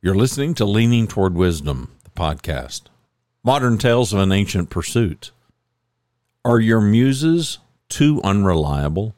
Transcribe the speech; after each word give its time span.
You're 0.00 0.14
listening 0.14 0.54
to 0.54 0.64
Leaning 0.64 1.08
Toward 1.08 1.34
Wisdom, 1.34 1.90
the 2.04 2.10
podcast. 2.10 2.82
Modern 3.42 3.78
Tales 3.78 4.12
of 4.12 4.20
an 4.20 4.30
Ancient 4.30 4.70
Pursuit. 4.70 5.32
Are 6.44 6.60
your 6.60 6.80
muses 6.80 7.58
too 7.88 8.20
unreliable? 8.22 9.16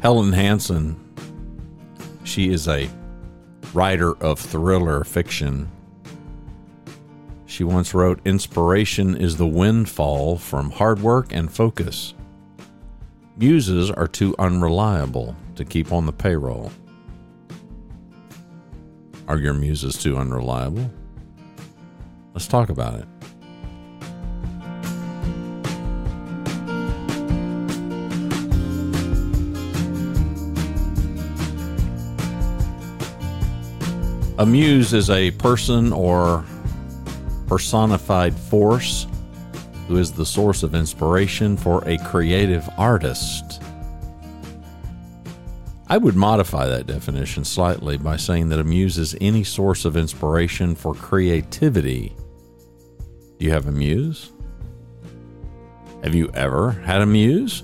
Helen 0.00 0.32
Hanson, 0.32 1.00
she 2.34 2.50
is 2.50 2.66
a 2.66 2.90
writer 3.72 4.16
of 4.20 4.40
thriller 4.40 5.04
fiction. 5.04 5.70
She 7.46 7.62
once 7.62 7.94
wrote 7.94 8.20
Inspiration 8.24 9.16
is 9.16 9.36
the 9.36 9.46
windfall 9.46 10.38
from 10.38 10.72
hard 10.72 11.00
work 11.00 11.32
and 11.32 11.48
focus. 11.48 12.12
Muses 13.36 13.88
are 13.88 14.08
too 14.08 14.34
unreliable 14.40 15.36
to 15.54 15.64
keep 15.64 15.92
on 15.92 16.06
the 16.06 16.12
payroll. 16.12 16.72
Are 19.28 19.38
your 19.38 19.54
muses 19.54 19.96
too 19.96 20.16
unreliable? 20.16 20.90
Let's 22.32 22.48
talk 22.48 22.68
about 22.68 22.98
it. 22.98 23.13
A 34.36 34.44
muse 34.44 34.92
is 34.92 35.10
a 35.10 35.30
person 35.30 35.92
or 35.92 36.44
personified 37.46 38.34
force 38.34 39.06
who 39.86 39.96
is 39.96 40.10
the 40.10 40.26
source 40.26 40.64
of 40.64 40.74
inspiration 40.74 41.56
for 41.56 41.86
a 41.88 41.98
creative 41.98 42.68
artist. 42.76 43.62
I 45.86 45.98
would 45.98 46.16
modify 46.16 46.66
that 46.66 46.88
definition 46.88 47.44
slightly 47.44 47.96
by 47.96 48.16
saying 48.16 48.48
that 48.48 48.58
a 48.58 48.64
muse 48.64 48.98
is 48.98 49.16
any 49.20 49.44
source 49.44 49.84
of 49.84 49.96
inspiration 49.96 50.74
for 50.74 50.94
creativity. 50.94 52.16
Do 53.38 53.44
you 53.44 53.52
have 53.52 53.68
a 53.68 53.72
muse? 53.72 54.32
Have 56.02 56.16
you 56.16 56.28
ever 56.34 56.72
had 56.72 57.02
a 57.02 57.06
muse? 57.06 57.62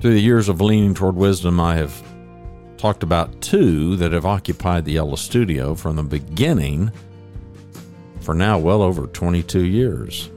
Through 0.00 0.14
the 0.14 0.22
years 0.22 0.48
of 0.48 0.62
leaning 0.62 0.94
toward 0.94 1.16
wisdom, 1.16 1.60
I 1.60 1.74
have 1.74 2.02
talked 2.80 3.02
about 3.02 3.42
two 3.42 3.94
that 3.96 4.10
have 4.10 4.24
occupied 4.24 4.86
the 4.86 4.92
Yellow 4.92 5.16
Studio 5.16 5.74
from 5.74 5.96
the 5.96 6.02
beginning 6.02 6.90
for 8.22 8.34
now 8.34 8.58
well 8.58 8.80
over 8.80 9.06
22 9.06 9.66
years. 9.66 10.30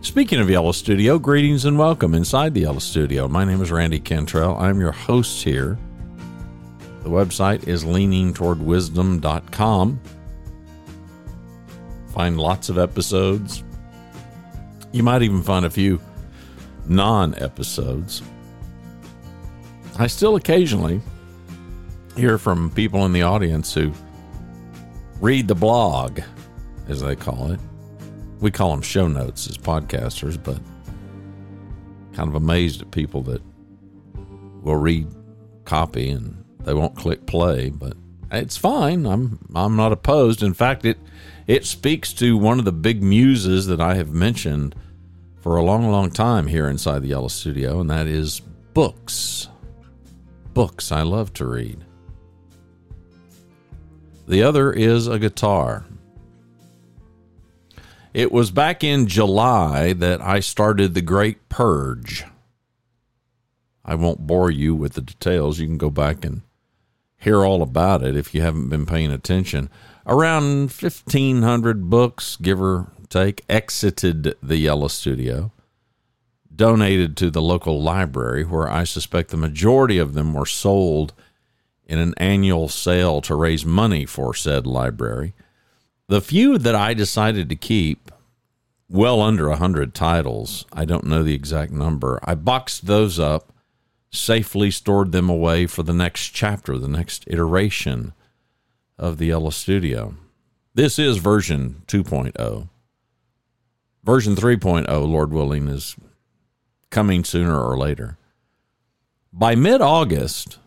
Speaking 0.00 0.40
of 0.40 0.48
Yellow 0.48 0.72
Studio, 0.72 1.18
greetings 1.18 1.66
and 1.66 1.78
welcome 1.78 2.14
inside 2.14 2.54
the 2.54 2.62
Yellow 2.62 2.78
Studio. 2.78 3.28
My 3.28 3.44
name 3.44 3.60
is 3.60 3.70
Randy 3.70 4.00
Cantrell. 4.00 4.56
I'm 4.56 4.80
your 4.80 4.92
host 4.92 5.44
here. 5.44 5.76
The 7.02 7.10
website 7.10 7.68
is 7.68 7.84
leaningtowardwisdom.com. 7.84 10.00
Find 12.14 12.40
lots 12.40 12.70
of 12.70 12.78
episodes. 12.78 13.62
You 14.92 15.02
might 15.02 15.20
even 15.20 15.42
find 15.42 15.66
a 15.66 15.70
few 15.70 16.00
non 16.86 17.34
episodes. 17.34 18.22
I 20.00 20.06
still 20.06 20.36
occasionally 20.36 21.02
hear 22.16 22.38
from 22.38 22.70
people 22.70 23.04
in 23.04 23.12
the 23.12 23.20
audience 23.20 23.74
who 23.74 23.92
read 25.20 25.46
the 25.46 25.54
blog, 25.54 26.20
as 26.88 27.02
they 27.02 27.14
call 27.14 27.52
it. 27.52 27.60
We 28.40 28.50
call 28.50 28.70
them 28.70 28.80
show 28.80 29.08
notes 29.08 29.46
as 29.46 29.58
podcasters, 29.58 30.42
but 30.42 30.58
kind 32.14 32.30
of 32.30 32.34
amazed 32.34 32.80
at 32.80 32.90
people 32.90 33.20
that 33.24 33.42
will 34.62 34.76
read 34.76 35.06
copy 35.66 36.08
and 36.08 36.42
they 36.60 36.72
won't 36.72 36.96
click 36.96 37.26
play, 37.26 37.68
but 37.68 37.92
it's 38.32 38.56
fine. 38.56 39.04
I'm 39.04 39.38
I'm 39.54 39.76
not 39.76 39.92
opposed. 39.92 40.42
In 40.42 40.54
fact, 40.54 40.86
it 40.86 40.98
it 41.46 41.66
speaks 41.66 42.14
to 42.14 42.38
one 42.38 42.58
of 42.58 42.64
the 42.64 42.72
big 42.72 43.02
muses 43.02 43.66
that 43.66 43.82
I 43.82 43.96
have 43.96 44.12
mentioned 44.12 44.74
for 45.42 45.58
a 45.58 45.62
long, 45.62 45.90
long 45.90 46.10
time 46.10 46.46
here 46.46 46.70
inside 46.70 47.02
the 47.02 47.08
Yellow 47.08 47.28
Studio, 47.28 47.82
and 47.82 47.90
that 47.90 48.06
is 48.06 48.40
books 48.72 49.48
books 50.54 50.92
I 50.92 51.02
love 51.02 51.32
to 51.34 51.46
read. 51.46 51.84
The 54.26 54.42
other 54.42 54.72
is 54.72 55.06
a 55.06 55.18
guitar. 55.18 55.84
It 58.12 58.32
was 58.32 58.50
back 58.50 58.82
in 58.82 59.06
July 59.06 59.92
that 59.92 60.20
I 60.20 60.40
started 60.40 60.94
the 60.94 61.02
Great 61.02 61.48
Purge. 61.48 62.24
I 63.84 63.94
won't 63.94 64.26
bore 64.26 64.50
you 64.50 64.74
with 64.74 64.94
the 64.94 65.00
details. 65.00 65.58
You 65.58 65.66
can 65.66 65.78
go 65.78 65.90
back 65.90 66.24
and 66.24 66.42
hear 67.18 67.44
all 67.44 67.62
about 67.62 68.02
it 68.02 68.16
if 68.16 68.34
you 68.34 68.40
haven't 68.40 68.68
been 68.68 68.86
paying 68.86 69.10
attention. 69.10 69.70
Around 70.06 70.70
1,500 70.70 71.88
books, 71.88 72.36
give 72.36 72.60
or 72.60 72.88
take, 73.08 73.44
exited 73.48 74.34
the 74.42 74.56
Yellow 74.56 74.88
Studio 74.88 75.52
donated 76.54 77.16
to 77.16 77.30
the 77.30 77.42
local 77.42 77.82
library, 77.82 78.44
where 78.44 78.68
I 78.68 78.84
suspect 78.84 79.30
the 79.30 79.36
majority 79.36 79.98
of 79.98 80.14
them 80.14 80.34
were 80.34 80.46
sold 80.46 81.12
in 81.86 81.98
an 81.98 82.14
annual 82.18 82.68
sale 82.68 83.20
to 83.22 83.34
raise 83.34 83.64
money 83.64 84.06
for 84.06 84.34
said 84.34 84.66
library. 84.66 85.34
The 86.08 86.20
few 86.20 86.58
that 86.58 86.74
I 86.74 86.94
decided 86.94 87.48
to 87.48 87.56
keep, 87.56 88.10
well 88.88 89.20
under 89.20 89.48
a 89.48 89.56
hundred 89.56 89.94
titles, 89.94 90.66
I 90.72 90.84
don't 90.84 91.06
know 91.06 91.22
the 91.22 91.34
exact 91.34 91.72
number, 91.72 92.20
I 92.24 92.34
boxed 92.34 92.86
those 92.86 93.18
up, 93.18 93.52
safely 94.10 94.70
stored 94.70 95.12
them 95.12 95.28
away 95.28 95.66
for 95.66 95.82
the 95.82 95.92
next 95.92 96.30
chapter, 96.30 96.78
the 96.78 96.88
next 96.88 97.24
iteration 97.28 98.12
of 98.98 99.18
the 99.18 99.26
Yellow 99.26 99.50
Studio. 99.50 100.14
This 100.74 100.98
is 100.98 101.16
version 101.16 101.82
2.0. 101.86 102.68
Version 104.02 104.34
3.0, 104.34 104.88
Lord 104.88 105.32
willing, 105.32 105.68
is 105.68 105.96
coming 106.90 107.24
sooner 107.24 107.58
or 107.58 107.78
later. 107.78 108.18
By 109.32 109.54
mid 109.54 109.80
August, 109.80 110.58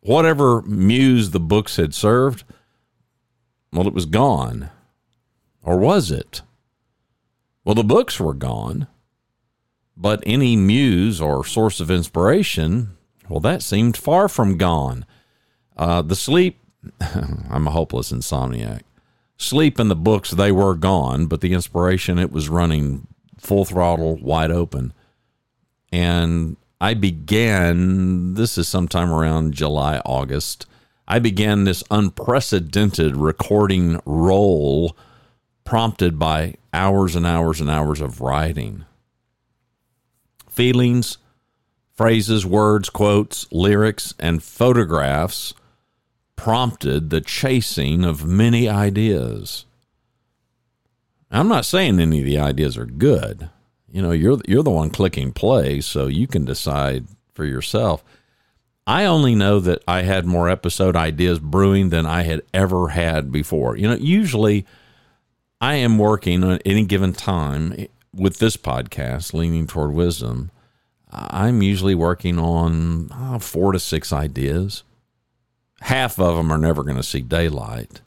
whatever 0.00 0.62
muse 0.62 1.30
the 1.30 1.40
books 1.40 1.76
had 1.76 1.94
served, 1.94 2.44
well, 3.72 3.86
it 3.86 3.94
was 3.94 4.06
gone. 4.06 4.70
Or 5.62 5.76
was 5.78 6.12
it? 6.12 6.42
Well, 7.64 7.74
the 7.74 7.82
books 7.82 8.20
were 8.20 8.34
gone, 8.34 8.86
but 9.96 10.22
any 10.24 10.54
muse 10.54 11.20
or 11.20 11.44
source 11.44 11.80
of 11.80 11.90
inspiration, 11.90 12.96
well, 13.28 13.40
that 13.40 13.62
seemed 13.62 13.96
far 13.96 14.28
from 14.28 14.56
gone. 14.56 15.04
Uh, 15.76 16.02
the 16.02 16.14
sleep, 16.14 16.60
I'm 17.00 17.66
a 17.66 17.72
hopeless 17.72 18.12
insomniac. 18.12 18.82
Sleep 19.36 19.80
and 19.80 19.90
the 19.90 19.96
books, 19.96 20.30
they 20.30 20.52
were 20.52 20.76
gone, 20.76 21.26
but 21.26 21.40
the 21.40 21.52
inspiration, 21.52 22.18
it 22.18 22.30
was 22.30 22.48
running 22.48 23.08
full 23.38 23.64
throttle, 23.64 24.16
wide 24.16 24.52
open 24.52 24.92
and 25.92 26.56
I 26.80 26.94
began, 26.94 28.34
this 28.34 28.58
is 28.58 28.68
sometime 28.68 29.10
around 29.10 29.54
July, 29.54 30.00
August. 30.04 30.66
I 31.08 31.18
began 31.18 31.64
this 31.64 31.82
unprecedented 31.90 33.16
recording 33.16 34.00
role 34.04 34.96
prompted 35.64 36.18
by 36.18 36.54
hours 36.72 37.16
and 37.16 37.26
hours 37.26 37.60
and 37.60 37.70
hours 37.70 38.00
of 38.00 38.20
writing. 38.20 38.84
Feelings, 40.48 41.18
phrases, 41.94 42.44
words, 42.44 42.90
quotes, 42.90 43.50
lyrics, 43.50 44.14
and 44.18 44.42
photographs 44.42 45.54
prompted 46.34 47.08
the 47.08 47.20
chasing 47.20 48.04
of 48.04 48.26
many 48.26 48.68
ideas. 48.68 49.64
I'm 51.30 51.48
not 51.48 51.64
saying 51.64 51.98
any 51.98 52.20
of 52.20 52.26
the 52.26 52.38
ideas 52.38 52.76
are 52.76 52.86
good 52.86 53.48
you 53.90 54.02
know 54.02 54.10
you're 54.10 54.38
you're 54.46 54.62
the 54.62 54.70
one 54.70 54.90
clicking 54.90 55.32
play 55.32 55.80
so 55.80 56.06
you 56.06 56.26
can 56.26 56.44
decide 56.44 57.06
for 57.34 57.44
yourself. 57.44 58.04
I 58.88 59.04
only 59.04 59.34
know 59.34 59.58
that 59.60 59.82
i 59.88 60.02
had 60.02 60.26
more 60.26 60.48
episode 60.48 60.94
ideas 60.94 61.40
brewing 61.40 61.90
than 61.90 62.06
i 62.06 62.22
had 62.22 62.42
ever 62.54 62.88
had 62.88 63.32
before. 63.32 63.76
You 63.76 63.88
know 63.88 63.96
usually 63.96 64.66
i 65.60 65.74
am 65.74 65.98
working 65.98 66.44
at 66.44 66.62
any 66.64 66.84
given 66.84 67.12
time 67.12 67.88
with 68.14 68.38
this 68.38 68.56
podcast 68.56 69.34
leaning 69.34 69.66
toward 69.66 69.92
wisdom. 69.92 70.50
I'm 71.10 71.62
usually 71.62 71.94
working 71.94 72.38
on 72.38 73.10
uh, 73.12 73.38
four 73.38 73.72
to 73.72 73.78
six 73.78 74.12
ideas. 74.12 74.82
Half 75.80 76.18
of 76.18 76.36
them 76.36 76.50
are 76.50 76.58
never 76.58 76.82
going 76.82 76.96
to 76.96 77.02
see 77.02 77.20
daylight 77.20 78.00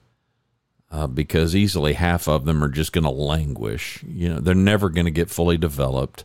uh, 0.92 1.08
because 1.08 1.56
easily 1.56 1.94
half 1.94 2.28
of 2.28 2.46
them 2.46 2.64
are 2.64 2.70
just 2.70 2.94
going 2.94 3.04
to 3.04 3.10
languish. 3.10 4.04
You 4.08 4.30
know, 4.30 4.40
they're 4.40 4.56
never 4.56 4.90
going 4.90 5.06
to 5.06 5.12
get 5.12 5.30
fully 5.30 5.58
developed. 5.58 6.24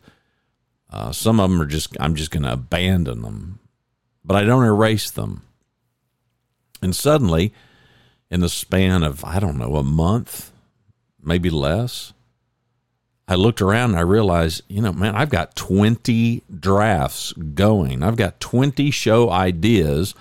Uh, 0.91 1.13
some 1.13 1.41
of 1.41 1.51
them 1.51 1.61
are 1.61 1.67
just, 1.67 1.97
I'm 2.01 2.15
just 2.15 2.31
going 2.31 2.45
to 2.45 2.53
abandon 2.53 3.23
them, 3.23 3.59
but 4.25 4.37
I 4.37 4.45
don't 4.45 4.65
erase 4.65 5.11
them. 5.11 5.43
And 6.81 6.95
suddenly, 6.95 7.53
in 8.31 8.41
the 8.41 8.49
span 8.49 9.03
of, 9.03 9.25
I 9.25 9.39
don't 9.39 9.59
know, 9.59 9.77
a 9.77 9.83
month, 9.83 10.53
maybe 11.23 11.51
less, 11.51 12.13
I 13.27 13.37
looked 13.37 13.63
around 13.63 13.91
and 13.91 13.99
I 13.99 14.03
realized, 14.03 14.63
you 14.69 14.83
know, 14.83 14.93
man, 14.93 15.15
I've 15.15 15.31
got 15.31 15.57
20 15.57 16.43
drafts 16.61 17.33
going. 17.33 18.03
I've 18.03 18.17
got 18.17 18.41
20 18.41 18.91
show 18.91 19.31
ideas 19.31 20.15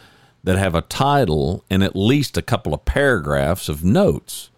that 0.43 0.57
have 0.57 0.75
a 0.75 0.81
title 0.81 1.63
and 1.69 1.83
at 1.83 1.95
least 1.95 2.37
a 2.37 2.41
couple 2.41 2.73
of 2.73 2.85
paragraphs 2.85 3.69
of 3.69 3.83
notes. 3.83 4.49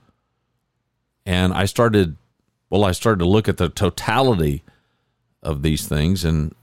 And 1.26 1.54
I 1.54 1.66
started, 1.66 2.18
well, 2.70 2.84
I 2.84 2.92
started 2.92 3.20
to 3.20 3.30
look 3.30 3.48
at 3.48 3.58
the 3.58 3.70
totality 3.70 4.64
of 5.44 5.62
these 5.62 5.88
things 5.88 6.26
and 6.26 6.56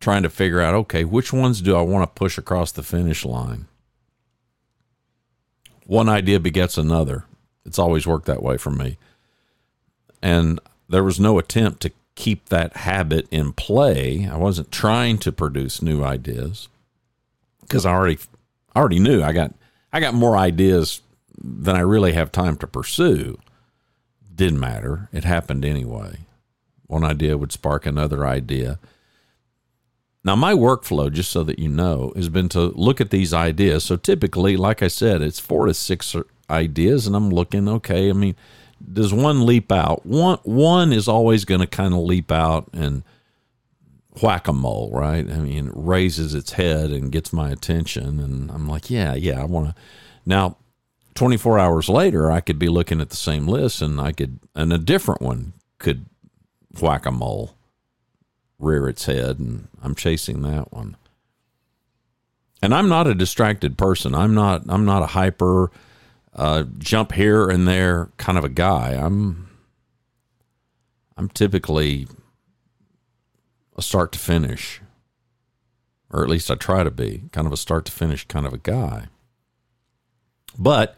trying 0.00 0.22
to 0.22 0.30
figure 0.30 0.60
out, 0.60 0.74
okay, 0.74 1.04
which 1.04 1.32
ones 1.32 1.60
do 1.60 1.76
I 1.76 1.82
want 1.82 2.02
to 2.02 2.18
push 2.18 2.38
across 2.38 2.72
the 2.72 2.82
finish 2.82 3.24
line? 3.24 3.66
One 5.86 6.08
idea 6.08 6.40
begets 6.40 6.78
another. 6.78 7.24
It's 7.66 7.78
always 7.78 8.06
worked 8.06 8.26
that 8.26 8.42
way 8.42 8.56
for 8.56 8.70
me. 8.70 8.96
And 10.22 10.60
there 10.88 11.04
was 11.04 11.20
no 11.20 11.38
attempt 11.38 11.82
to 11.82 11.92
keep 12.14 12.48
that 12.48 12.78
habit 12.78 13.26
in 13.30 13.52
play. 13.52 14.26
I 14.30 14.36
wasn't 14.36 14.72
trying 14.72 15.18
to 15.18 15.32
produce 15.32 15.82
new 15.82 16.02
ideas 16.02 16.68
because 17.70 17.86
I 17.86 17.92
already 17.92 18.18
already 18.74 18.98
knew 18.98 19.22
I 19.22 19.32
got 19.32 19.54
I 19.92 20.00
got 20.00 20.12
more 20.12 20.36
ideas 20.36 21.02
than 21.38 21.76
I 21.76 21.80
really 21.80 22.12
have 22.12 22.32
time 22.32 22.56
to 22.56 22.66
pursue. 22.66 23.38
Didn't 24.34 24.60
matter. 24.60 25.08
It 25.12 25.24
happened 25.24 25.64
anyway. 25.64 26.18
One 26.86 27.04
idea 27.04 27.38
would 27.38 27.52
spark 27.52 27.86
another 27.86 28.26
idea. 28.26 28.80
Now, 30.22 30.36
my 30.36 30.52
workflow, 30.52 31.10
just 31.10 31.30
so 31.30 31.42
that 31.44 31.58
you 31.58 31.68
know, 31.68 32.12
has 32.14 32.28
been 32.28 32.48
to 32.50 32.60
look 32.60 33.00
at 33.00 33.10
these 33.10 33.32
ideas. 33.32 33.84
So 33.84 33.96
typically, 33.96 34.56
like 34.56 34.82
I 34.82 34.88
said, 34.88 35.22
it's 35.22 35.40
four 35.40 35.66
to 35.66 35.72
six 35.72 36.14
ideas, 36.50 37.06
and 37.06 37.16
I'm 37.16 37.30
looking, 37.30 37.68
okay, 37.68 38.10
I 38.10 38.12
mean, 38.12 38.34
does 38.92 39.14
one 39.14 39.46
leap 39.46 39.72
out? 39.72 40.04
One 40.04 40.38
one 40.42 40.92
is 40.92 41.08
always 41.08 41.44
going 41.44 41.60
to 41.60 41.66
kind 41.66 41.94
of 41.94 42.00
leap 42.00 42.32
out 42.32 42.68
and 42.72 43.02
whack 44.22 44.48
a 44.48 44.52
mole, 44.52 44.90
right? 44.92 45.28
I 45.28 45.38
mean, 45.38 45.68
it 45.68 45.72
raises 45.74 46.34
its 46.34 46.52
head 46.52 46.90
and 46.90 47.12
gets 47.12 47.32
my 47.32 47.50
attention, 47.50 48.20
and 48.20 48.50
I'm 48.50 48.68
like, 48.68 48.90
yeah, 48.90 49.14
yeah, 49.14 49.40
I 49.40 49.44
want 49.44 49.68
to. 49.68 49.74
Now, 50.26 50.56
24 51.14 51.58
hours 51.58 51.88
later, 51.88 52.30
I 52.30 52.40
could 52.40 52.58
be 52.58 52.68
looking 52.68 53.00
at 53.00 53.10
the 53.10 53.16
same 53.16 53.46
list, 53.46 53.82
and 53.82 54.00
I 54.00 54.12
could, 54.12 54.40
and 54.54 54.72
a 54.72 54.78
different 54.78 55.22
one 55.22 55.52
could 55.78 56.06
whack 56.80 57.06
a 57.06 57.10
mole, 57.10 57.54
rear 58.58 58.88
its 58.88 59.06
head, 59.06 59.38
and 59.38 59.68
I'm 59.82 59.94
chasing 59.94 60.42
that 60.42 60.72
one. 60.72 60.96
And 62.62 62.74
I'm 62.74 62.88
not 62.88 63.06
a 63.06 63.14
distracted 63.14 63.78
person. 63.78 64.14
I'm 64.14 64.34
not. 64.34 64.64
I'm 64.68 64.84
not 64.84 65.02
a 65.02 65.06
hyper 65.06 65.70
uh, 66.34 66.64
jump 66.78 67.12
here 67.12 67.48
and 67.48 67.66
there 67.66 68.10
kind 68.18 68.36
of 68.36 68.44
a 68.44 68.50
guy. 68.50 68.92
I'm 68.92 69.48
I'm 71.16 71.28
typically 71.28 72.06
a 73.80 73.82
start 73.82 74.12
to 74.12 74.18
finish, 74.18 74.80
or 76.10 76.22
at 76.22 76.28
least 76.28 76.50
I 76.50 76.54
try 76.54 76.84
to 76.84 76.90
be 76.90 77.22
kind 77.32 77.46
of 77.46 77.52
a 77.52 77.56
start 77.56 77.86
to 77.86 77.92
finish 77.92 78.26
kind 78.26 78.46
of 78.46 78.52
a 78.52 78.58
guy. 78.58 79.06
But 80.58 80.96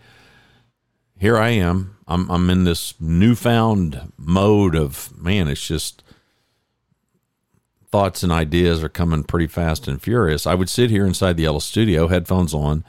here 1.17 1.38
I 1.38 1.50
am. 1.50 1.96
I'm 2.08 2.29
I'm 2.29 2.50
in 2.50 2.64
this 2.64 2.94
newfound 3.00 4.12
mode 4.19 4.75
of 4.75 5.17
man. 5.17 5.46
It's 5.46 5.67
just 5.67 6.02
thoughts 7.90 8.25
and 8.25 8.32
ideas 8.32 8.82
are 8.82 8.88
coming 8.88 9.23
pretty 9.23 9.46
fast 9.46 9.87
and 9.87 10.02
furious. 10.02 10.46
I 10.46 10.55
would 10.55 10.69
sit 10.69 10.90
here 10.90 11.06
inside 11.06 11.37
the 11.37 11.44
yellow 11.44 11.61
studio, 11.61 12.08
headphones 12.08 12.52
on 12.52 12.85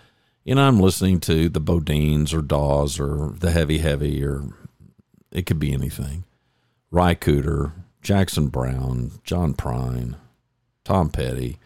and 0.45 0.59
I'm 0.59 0.79
listening 0.79 1.19
to 1.21 1.47
the 1.47 1.61
BoDeans 1.61 2.33
or 2.33 2.41
Dawes 2.41 2.99
or 2.99 3.33
the 3.37 3.51
Heavy 3.51 3.77
Heavy 3.77 4.25
or 4.25 4.49
it 5.31 5.45
could 5.45 5.59
be 5.59 5.71
anything. 5.71 6.23
Ry 6.89 7.13
Cooder, 7.15 7.73
Jackson 8.03 8.47
Browne, 8.47 9.11
John 9.23 9.53
Prine, 9.53 10.15
Tom 10.83 11.09
Petty. 11.09 11.57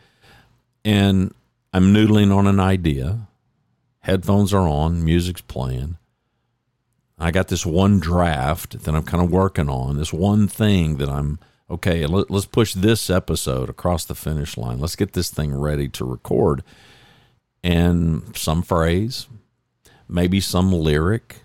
And 0.85 1.33
I'm 1.73 1.93
noodling 1.93 2.33
on 2.33 2.47
an 2.47 2.59
idea. 2.59 3.27
Headphones 4.01 4.53
are 4.53 4.67
on, 4.67 5.03
music's 5.03 5.41
playing. 5.41 5.97
I 7.19 7.31
got 7.31 7.47
this 7.47 7.65
one 7.65 7.99
draft 7.99 8.83
that 8.83 8.95
I'm 8.95 9.03
kind 9.03 9.23
of 9.23 9.31
working 9.31 9.69
on, 9.69 9.97
this 9.97 10.13
one 10.13 10.47
thing 10.47 10.97
that 10.97 11.09
I'm 11.09 11.39
okay, 11.69 12.05
let, 12.05 12.31
us 12.31 12.45
push 12.45 12.73
this 12.73 13.09
episode 13.09 13.69
across 13.69 14.05
the 14.05 14.15
finish 14.15 14.55
line. 14.55 14.79
Let's 14.79 14.95
get 14.95 15.13
this 15.13 15.29
thing 15.29 15.53
ready 15.53 15.89
to 15.89 16.05
record 16.05 16.63
and 17.63 18.35
some 18.37 18.61
phrase, 18.61 19.27
maybe 20.07 20.39
some 20.39 20.71
lyric, 20.71 21.37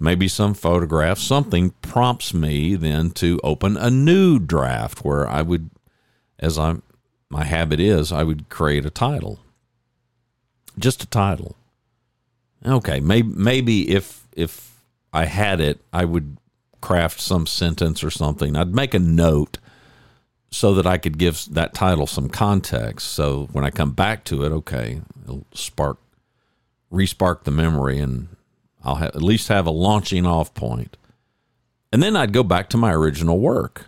maybe 0.00 0.28
some 0.28 0.54
photograph, 0.54 1.18
something 1.18 1.70
prompts 1.82 2.32
me 2.32 2.74
then 2.74 3.10
to 3.12 3.40
open 3.42 3.76
a 3.76 3.90
new 3.90 4.38
draft 4.38 5.04
where 5.04 5.26
I 5.28 5.42
would, 5.42 5.70
as 6.38 6.58
I 6.58 6.76
my 7.30 7.44
habit 7.44 7.78
is, 7.78 8.10
I 8.10 8.24
would 8.24 8.48
create 8.48 8.86
a 8.86 8.90
title, 8.90 9.38
just 10.78 11.02
a 11.02 11.06
title. 11.06 11.56
Okay, 12.64 13.00
maybe 13.00 13.28
maybe 13.28 13.90
if 13.90 14.26
if 14.34 14.80
I 15.12 15.26
had 15.26 15.60
it, 15.60 15.80
I 15.92 16.04
would 16.04 16.38
craft 16.80 17.20
some 17.20 17.46
sentence 17.46 18.02
or 18.02 18.10
something. 18.10 18.56
I'd 18.56 18.74
make 18.74 18.94
a 18.94 18.98
note 18.98 19.58
so 20.50 20.74
that 20.74 20.86
I 20.86 20.98
could 20.98 21.18
give 21.18 21.44
that 21.50 21.74
title 21.74 22.06
some 22.06 22.28
context. 22.28 23.08
So 23.08 23.48
when 23.52 23.64
I 23.64 23.70
come 23.70 23.92
back 23.92 24.24
to 24.24 24.44
it, 24.44 24.52
okay, 24.52 25.02
it'll 25.24 25.46
spark, 25.52 25.98
respark 26.92 27.44
the 27.44 27.50
memory, 27.50 27.98
and 27.98 28.28
I'll 28.84 28.96
have, 28.96 29.14
at 29.14 29.22
least 29.22 29.48
have 29.48 29.66
a 29.66 29.70
launching 29.70 30.26
off 30.26 30.54
point. 30.54 30.96
And 31.92 32.02
then 32.02 32.16
I'd 32.16 32.32
go 32.32 32.42
back 32.42 32.68
to 32.70 32.76
my 32.76 32.92
original 32.92 33.38
work. 33.38 33.86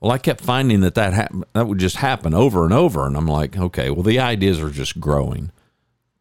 Well, 0.00 0.12
I 0.12 0.18
kept 0.18 0.40
finding 0.40 0.80
that 0.80 0.94
that, 0.94 1.12
hap- 1.12 1.34
that 1.52 1.66
would 1.66 1.78
just 1.78 1.96
happen 1.96 2.32
over 2.32 2.64
and 2.64 2.72
over. 2.72 3.06
And 3.06 3.16
I'm 3.16 3.26
like, 3.26 3.56
okay, 3.56 3.90
well, 3.90 4.04
the 4.04 4.20
ideas 4.20 4.60
are 4.60 4.70
just 4.70 5.00
growing. 5.00 5.50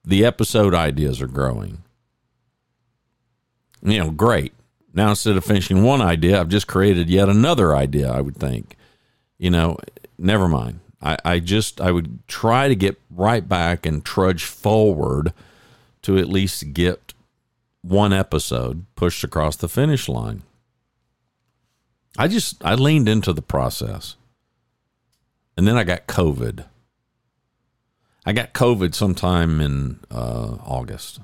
The 0.04 0.26
episode 0.26 0.74
ideas 0.74 1.22
are 1.22 1.28
growing. 1.28 1.84
You 3.84 4.00
know, 4.00 4.12
great. 4.12 4.54
Now, 4.94 5.12
instead 5.12 5.38
of 5.38 5.46
finishing 5.46 5.84
one 5.84 6.02
idea, 6.02 6.40
I've 6.40 6.50
just 6.50 6.66
created 6.66 7.10
yet 7.10 7.30
another 7.30 7.76
idea, 7.76 8.12
I 8.12 8.22
would 8.22 8.38
think. 8.38 8.76
You 9.38 9.52
know, 9.52 9.78
never 10.18 10.48
mind. 10.48 10.80
I, 11.00 11.18
I 11.24 11.40
just, 11.40 11.80
I 11.80 11.92
would 11.92 12.28
try 12.28 12.68
to 12.68 12.76
get 12.76 13.00
right 13.12 13.48
back 13.48 13.86
and 13.86 14.04
trudge 14.04 14.46
forward 14.46 15.34
to 16.08 16.18
at 16.18 16.30
least 16.30 16.72
get 16.72 17.14
one 17.82 18.14
episode 18.14 18.86
pushed 18.96 19.26
across 19.26 19.58
the 19.58 19.68
finish 19.68 20.08
line. 20.08 20.42
I 22.18 22.30
just, 22.30 22.64
I 22.64 22.76
leaned 22.76 23.10
into 23.10 23.34
the 23.34 23.42
process. 23.42 24.16
And 25.58 25.68
then 25.68 25.76
I 25.76 25.84
got 25.84 26.08
COVID. 26.08 26.64
I 28.26 28.32
got 28.32 28.54
COVID 28.54 28.96
sometime 28.96 29.60
in 29.60 30.00
uh, 30.10 30.56
August. 30.64 31.20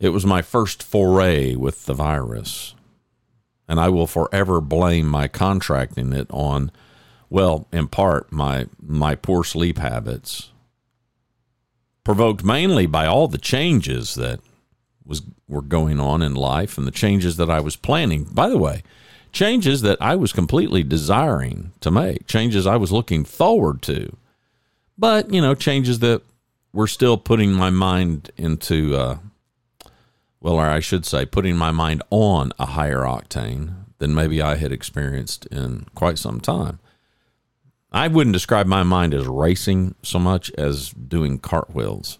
It 0.00 0.08
was 0.08 0.26
my 0.26 0.42
first 0.42 0.82
foray 0.82 1.54
with 1.54 1.86
the 1.86 1.94
virus, 1.94 2.74
and 3.68 3.78
I 3.78 3.90
will 3.90 4.08
forever 4.08 4.60
blame 4.60 5.06
my 5.06 5.28
contracting 5.28 6.12
it 6.12 6.26
on, 6.30 6.72
well, 7.28 7.68
in 7.70 7.86
part, 7.86 8.32
my, 8.32 8.66
my 8.82 9.14
poor 9.14 9.44
sleep 9.44 9.78
habits, 9.78 10.50
provoked 12.04 12.44
mainly 12.44 12.86
by 12.86 13.06
all 13.06 13.28
the 13.28 13.38
changes 13.38 14.14
that 14.14 14.40
was 15.04 15.22
were 15.48 15.62
going 15.62 15.98
on 15.98 16.22
in 16.22 16.34
life 16.34 16.78
and 16.78 16.86
the 16.86 16.92
changes 16.92 17.36
that 17.36 17.50
I 17.50 17.60
was 17.60 17.76
planning. 17.76 18.24
By 18.24 18.48
the 18.48 18.58
way, 18.58 18.82
changes 19.32 19.82
that 19.82 20.00
I 20.00 20.14
was 20.16 20.32
completely 20.32 20.82
desiring 20.82 21.72
to 21.80 21.90
make, 21.90 22.26
changes 22.26 22.66
I 22.66 22.76
was 22.76 22.92
looking 22.92 23.24
forward 23.24 23.82
to. 23.82 24.16
But, 24.96 25.32
you 25.32 25.40
know, 25.40 25.54
changes 25.54 25.98
that 26.00 26.22
were 26.72 26.86
still 26.86 27.16
putting 27.16 27.52
my 27.52 27.70
mind 27.70 28.30
into 28.36 28.94
uh, 28.94 29.18
well, 30.40 30.54
or 30.54 30.66
I 30.66 30.80
should 30.80 31.04
say, 31.04 31.26
putting 31.26 31.56
my 31.56 31.70
mind 31.70 32.02
on 32.10 32.52
a 32.58 32.66
higher 32.66 33.00
octane 33.00 33.74
than 33.98 34.14
maybe 34.14 34.40
I 34.40 34.56
had 34.56 34.72
experienced 34.72 35.46
in 35.46 35.86
quite 35.94 36.18
some 36.18 36.40
time. 36.40 36.78
I 37.92 38.08
wouldn't 38.08 38.34
describe 38.34 38.66
my 38.66 38.82
mind 38.82 39.14
as 39.14 39.26
racing 39.26 39.94
so 40.02 40.18
much 40.18 40.50
as 40.52 40.90
doing 40.90 41.38
cartwheels. 41.38 42.18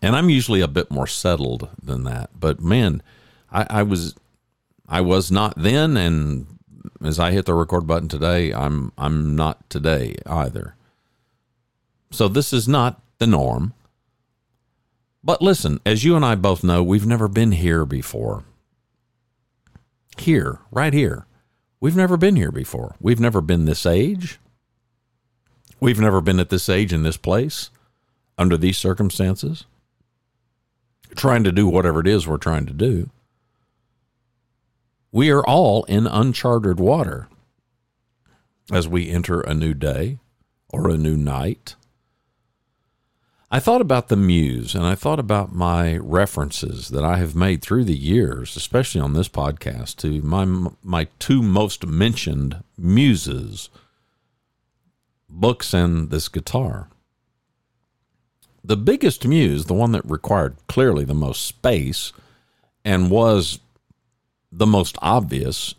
And 0.00 0.16
I'm 0.16 0.30
usually 0.30 0.60
a 0.60 0.68
bit 0.68 0.90
more 0.90 1.06
settled 1.06 1.68
than 1.82 2.04
that. 2.04 2.30
But 2.38 2.60
man, 2.60 3.02
I, 3.50 3.66
I 3.68 3.82
was 3.82 4.14
I 4.88 5.00
was 5.00 5.30
not 5.30 5.54
then 5.56 5.96
and 5.96 6.46
as 7.02 7.18
I 7.18 7.32
hit 7.32 7.46
the 7.46 7.54
record 7.54 7.86
button 7.86 8.08
today, 8.08 8.52
I'm 8.52 8.92
I'm 8.96 9.36
not 9.36 9.68
today 9.68 10.16
either. 10.24 10.76
So 12.10 12.28
this 12.28 12.52
is 12.52 12.66
not 12.68 13.02
the 13.18 13.26
norm. 13.26 13.74
But 15.22 15.42
listen, 15.42 15.80
as 15.84 16.04
you 16.04 16.14
and 16.14 16.24
I 16.24 16.36
both 16.36 16.62
know, 16.62 16.82
we've 16.82 17.06
never 17.06 17.26
been 17.26 17.52
here 17.52 17.84
before. 17.84 18.44
Here, 20.18 20.60
right 20.70 20.94
here, 20.94 21.26
We've 21.80 21.96
never 21.96 22.16
been 22.16 22.36
here 22.36 22.52
before. 22.52 22.96
We've 23.00 23.20
never 23.20 23.40
been 23.40 23.64
this 23.64 23.84
age. 23.84 24.38
We've 25.78 26.00
never 26.00 26.20
been 26.20 26.40
at 26.40 26.48
this 26.48 26.68
age 26.68 26.92
in 26.92 27.02
this 27.02 27.18
place 27.18 27.70
under 28.38 28.56
these 28.56 28.78
circumstances, 28.78 29.64
trying 31.14 31.44
to 31.44 31.52
do 31.52 31.66
whatever 31.66 32.00
it 32.00 32.06
is 32.06 32.26
we're 32.26 32.38
trying 32.38 32.66
to 32.66 32.72
do. 32.72 33.10
We 35.12 35.30
are 35.30 35.44
all 35.44 35.84
in 35.84 36.06
uncharted 36.06 36.78
water 36.80 37.28
as 38.72 38.88
we 38.88 39.10
enter 39.10 39.40
a 39.40 39.54
new 39.54 39.74
day 39.74 40.18
or 40.68 40.90
a 40.90 40.96
new 40.96 41.16
night. 41.16 41.76
I 43.48 43.60
thought 43.60 43.80
about 43.80 44.08
the 44.08 44.16
muse 44.16 44.74
and 44.74 44.84
I 44.84 44.96
thought 44.96 45.20
about 45.20 45.54
my 45.54 45.98
references 45.98 46.88
that 46.88 47.04
I 47.04 47.18
have 47.18 47.36
made 47.36 47.62
through 47.62 47.84
the 47.84 47.96
years, 47.96 48.56
especially 48.56 49.00
on 49.00 49.12
this 49.12 49.28
podcast, 49.28 49.96
to 49.98 50.20
my 50.22 50.70
my 50.82 51.06
two 51.20 51.42
most 51.42 51.86
mentioned 51.86 52.64
muses, 52.76 53.70
books 55.28 55.72
and 55.72 56.10
this 56.10 56.28
guitar. 56.28 56.88
The 58.64 58.76
biggest 58.76 59.24
muse, 59.24 59.66
the 59.66 59.74
one 59.74 59.92
that 59.92 60.10
required 60.10 60.56
clearly 60.66 61.04
the 61.04 61.14
most 61.14 61.46
space 61.46 62.12
and 62.84 63.12
was 63.12 63.60
the 64.50 64.66
most 64.66 64.98
obvious, 65.00 65.76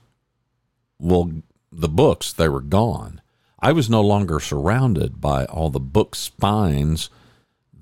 well, 1.00 1.32
the 1.70 1.90
books, 1.90 2.32
they 2.32 2.48
were 2.48 2.62
gone. 2.62 3.20
I 3.60 3.74
was 3.74 3.90
no 3.90 4.00
longer 4.00 4.40
surrounded 4.40 5.20
by 5.20 5.44
all 5.46 5.70
the 5.70 5.82
book 5.82 6.16
spines 6.16 7.10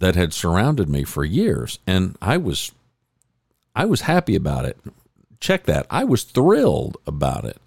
that 0.05 0.13
had 0.13 0.31
surrounded 0.31 0.87
me 0.87 1.03
for 1.03 1.25
years 1.25 1.79
and 1.87 2.15
I 2.21 2.37
was 2.37 2.71
I 3.75 3.85
was 3.85 4.01
happy 4.01 4.35
about 4.35 4.65
it. 4.65 4.77
Check 5.39 5.63
that. 5.63 5.87
I 5.89 6.03
was 6.03 6.21
thrilled 6.21 6.95
about 7.07 7.43
it. 7.43 7.57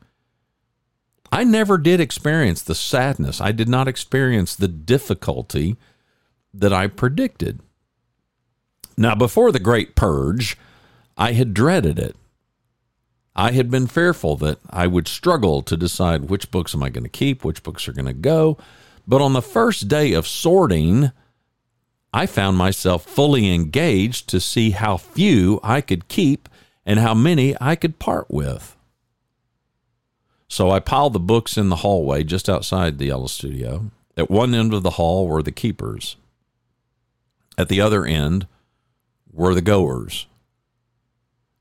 I 1.33 1.43
never 1.43 1.79
did 1.79 1.99
experience 1.99 2.63
the 2.63 2.77
sadness. 2.77 3.41
I 3.41 3.51
did 3.51 3.69
not 3.69 3.89
experience 3.89 4.55
the 4.55 4.69
difficulty 4.69 5.77
that 6.55 6.73
I 6.73 6.87
predicted. 6.87 7.59
Now, 8.97 9.17
before 9.17 9.51
the 9.51 9.59
great 9.59 9.97
purge, 9.97 10.57
I 11.17 11.33
had 11.33 11.53
dreaded 11.53 11.99
it. 11.99 12.15
I 13.35 13.51
had 13.51 13.69
been 13.69 13.89
fearful 13.89 14.37
that 14.37 14.61
I 14.71 14.87
would 14.87 15.09
struggle 15.09 15.63
to 15.63 15.77
decide 15.77 16.31
which 16.31 16.53
books 16.53 16.73
am 16.73 16.85
I 16.85 16.89
going 16.89 17.03
to 17.03 17.11
keep, 17.11 17.45
which 17.45 17.65
books 17.65 17.89
are 17.89 17.93
going 17.93 18.07
to 18.07 18.13
go. 18.13 18.59
But 19.09 19.23
on 19.23 19.33
the 19.33 19.43
first 19.43 19.89
day 19.89 20.13
of 20.13 20.29
sorting, 20.29 21.11
I 22.13 22.27
found 22.27 22.57
myself 22.57 23.05
fully 23.05 23.53
engaged 23.53 24.29
to 24.29 24.41
see 24.41 24.71
how 24.71 24.97
few 24.97 25.61
I 25.63 25.81
could 25.81 26.09
keep 26.09 26.49
and 26.87 26.99
how 26.99 27.15
many 27.15 27.55
I 27.61 27.77
could 27.77 27.99
part 27.99 28.31
with. 28.31 28.77
So 30.49 30.71
I 30.71 30.81
piled 30.81 31.13
the 31.13 31.21
books 31.21 31.59
in 31.59 31.69
the 31.69 31.77
hallway 31.77 32.25
just 32.25 32.49
outside 32.49 32.99
the 32.99 33.07
yellow 33.07 33.27
studio. 33.27 33.91
At 34.17 34.31
one 34.31 34.55
end 34.55 34.73
of 34.73 34.83
the 34.83 34.93
hall 34.93 35.29
were 35.29 35.43
the 35.43 35.53
keepers. 35.53 36.17
At 37.59 37.69
the 37.69 37.81
other 37.81 38.07
end 38.07 38.47
were 39.31 39.55
the 39.55 39.61
goers. 39.61 40.27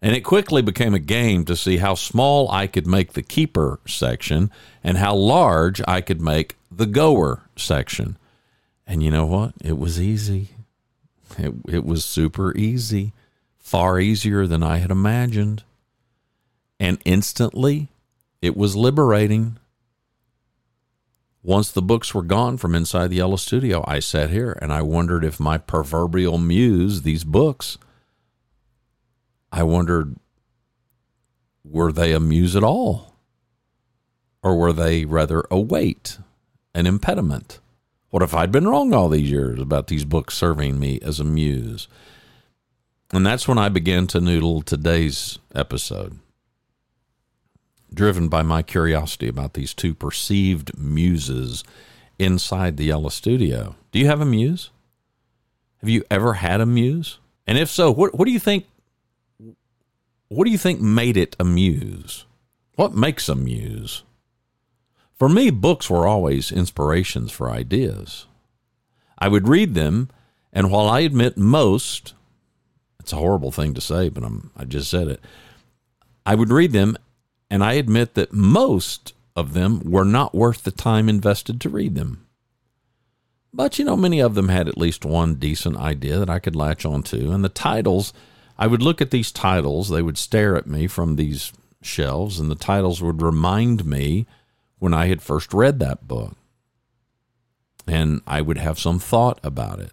And 0.01 0.15
it 0.15 0.21
quickly 0.21 0.61
became 0.61 0.93
a 0.93 0.99
game 0.99 1.43
to 1.45 1.55
see 1.55 1.77
how 1.77 1.95
small 1.95 2.49
I 2.49 2.67
could 2.67 2.87
make 2.87 3.13
the 3.13 3.21
keeper 3.21 3.79
section 3.85 4.51
and 4.83 4.97
how 4.97 5.15
large 5.15 5.81
I 5.87 6.01
could 6.01 6.21
make 6.21 6.55
the 6.71 6.85
goer 6.85 7.43
section. 7.57 8.17
And 8.87 9.03
you 9.03 9.11
know 9.11 9.25
what? 9.25 9.53
It 9.61 9.77
was 9.77 9.99
easy. 9.99 10.49
It, 11.37 11.53
it 11.67 11.85
was 11.85 12.05
super 12.05 12.55
easy, 12.55 13.11
far 13.59 13.99
easier 13.99 14.47
than 14.47 14.63
I 14.63 14.77
had 14.77 14.91
imagined. 14.91 15.63
And 16.79 16.97
instantly, 17.03 17.89
it 18.41 18.55
was 18.55 18.77
liberating. 18.77 19.57
Once 21.43 21.71
the 21.71 21.81
books 21.81 22.13
were 22.13 22.23
gone 22.23 22.57
from 22.57 22.73
inside 22.73 23.09
the 23.09 23.17
yellow 23.17 23.35
studio, 23.35 23.83
I 23.85 23.99
sat 23.99 24.29
here 24.29 24.57
and 24.61 24.71
I 24.71 24.81
wondered 24.81 25.25
if 25.25 25.39
my 25.39 25.57
proverbial 25.57 26.37
muse, 26.37 27.01
these 27.01 27.25
books, 27.25 27.77
I 29.51 29.63
wondered, 29.63 30.15
were 31.65 31.91
they 31.91 32.13
a 32.13 32.19
muse 32.19 32.55
at 32.55 32.63
all? 32.63 33.15
Or 34.41 34.57
were 34.57 34.73
they 34.73 35.03
rather 35.03 35.43
a 35.51 35.59
weight, 35.59 36.19
an 36.73 36.87
impediment? 36.87 37.59
What 38.09 38.23
if 38.23 38.33
I'd 38.33 38.51
been 38.51 38.67
wrong 38.67 38.93
all 38.93 39.09
these 39.09 39.29
years 39.29 39.59
about 39.59 39.87
these 39.87 40.05
books 40.05 40.33
serving 40.33 40.79
me 40.79 40.99
as 41.01 41.19
a 41.19 41.25
muse? 41.25 41.87
And 43.11 43.25
that's 43.25 43.47
when 43.47 43.57
I 43.57 43.69
began 43.69 44.07
to 44.07 44.21
noodle 44.21 44.61
today's 44.61 45.39
episode, 45.53 46.19
driven 47.93 48.29
by 48.29 48.43
my 48.43 48.63
curiosity 48.63 49.27
about 49.27 49.53
these 49.53 49.73
two 49.73 49.93
perceived 49.93 50.77
muses 50.77 51.63
inside 52.17 52.77
the 52.77 52.85
Yellow 52.85 53.09
Studio. 53.09 53.75
Do 53.91 53.99
you 53.99 54.07
have 54.07 54.21
a 54.21 54.25
muse? 54.25 54.71
Have 55.81 55.89
you 55.89 56.03
ever 56.09 56.33
had 56.35 56.61
a 56.61 56.65
muse? 56.65 57.19
And 57.45 57.57
if 57.57 57.69
so, 57.69 57.91
what, 57.91 58.17
what 58.17 58.25
do 58.25 58.31
you 58.31 58.39
think? 58.39 58.65
What 60.29 60.45
do 60.45 60.51
you 60.51 60.57
think 60.57 60.81
made 60.81 61.15
it 61.15 61.35
a 61.39 61.45
muse? 61.45 62.25
What 62.75 62.93
makes 62.93 63.29
a 63.29 63.35
muse? 63.35 64.03
For 65.17 65.27
me, 65.27 65.49
books 65.49 65.89
were 65.89 66.07
always 66.07 66.51
inspirations 66.51 67.31
for 67.31 67.49
ideas. 67.49 68.27
I 69.17 69.27
would 69.27 69.47
read 69.47 69.73
them, 69.73 70.09
and 70.53 70.69
while 70.69 70.87
I 70.87 70.99
admit 70.99 71.37
most, 71.37 72.13
it's 72.99 73.13
a 73.13 73.17
horrible 73.17 73.51
thing 73.51 73.73
to 73.73 73.81
say, 73.81 74.09
but 74.09 74.23
I'm, 74.23 74.51
I 74.55 74.65
just 74.65 74.91
said 74.91 75.07
it, 75.07 75.21
I 76.25 76.35
would 76.35 76.51
read 76.51 76.71
them, 76.71 76.97
and 77.49 77.63
I 77.63 77.73
admit 77.73 78.13
that 78.13 78.31
most 78.31 79.13
of 79.35 79.53
them 79.53 79.79
were 79.89 80.05
not 80.05 80.35
worth 80.35 80.63
the 80.63 80.71
time 80.71 81.09
invested 81.09 81.59
to 81.61 81.69
read 81.69 81.95
them. 81.95 82.27
But, 83.51 83.79
you 83.79 83.85
know, 83.85 83.95
many 83.95 84.19
of 84.19 84.35
them 84.35 84.49
had 84.49 84.67
at 84.67 84.77
least 84.77 85.03
one 85.03 85.35
decent 85.35 85.77
idea 85.77 86.19
that 86.19 86.29
I 86.29 86.37
could 86.37 86.55
latch 86.55 86.85
onto, 86.85 87.31
and 87.31 87.43
the 87.43 87.49
titles, 87.49 88.13
I 88.55 88.67
would 88.67 88.83
look 88.83 89.01
at 89.01 89.09
these 89.09 89.31
titles, 89.31 89.89
they 89.89 90.03
would 90.03 90.17
stare 90.17 90.55
at 90.55 90.67
me 90.67 90.85
from 90.85 91.15
these 91.15 91.53
shelves, 91.81 92.39
and 92.39 92.51
the 92.51 92.55
titles 92.55 93.01
would 93.01 93.23
remind 93.23 93.83
me 93.83 94.27
when 94.79 94.93
I 94.93 95.07
had 95.07 95.21
first 95.21 95.53
read 95.53 95.79
that 95.79 96.07
book. 96.07 96.35
And 97.87 98.21
I 98.27 98.41
would 98.41 98.57
have 98.57 98.79
some 98.79 98.99
thought 98.99 99.39
about 99.43 99.79
it. 99.79 99.91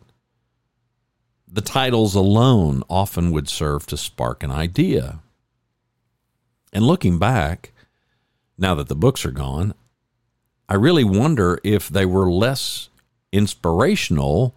The 1.47 1.61
titles 1.61 2.14
alone 2.14 2.83
often 2.91 3.31
would 3.31 3.49
serve 3.49 3.87
to 3.87 3.97
spark 3.97 4.43
an 4.43 4.50
idea. 4.50 5.21
And 6.73 6.85
looking 6.85 7.19
back, 7.19 7.73
now 8.59 8.75
that 8.75 8.88
the 8.88 8.97
books 8.97 9.25
are 9.25 9.31
gone, 9.31 9.75
I 10.69 10.75
really 10.75 11.05
wonder 11.05 11.61
if 11.62 11.88
they 11.88 12.05
were 12.05 12.31
less 12.31 12.88
inspirational 13.33 14.55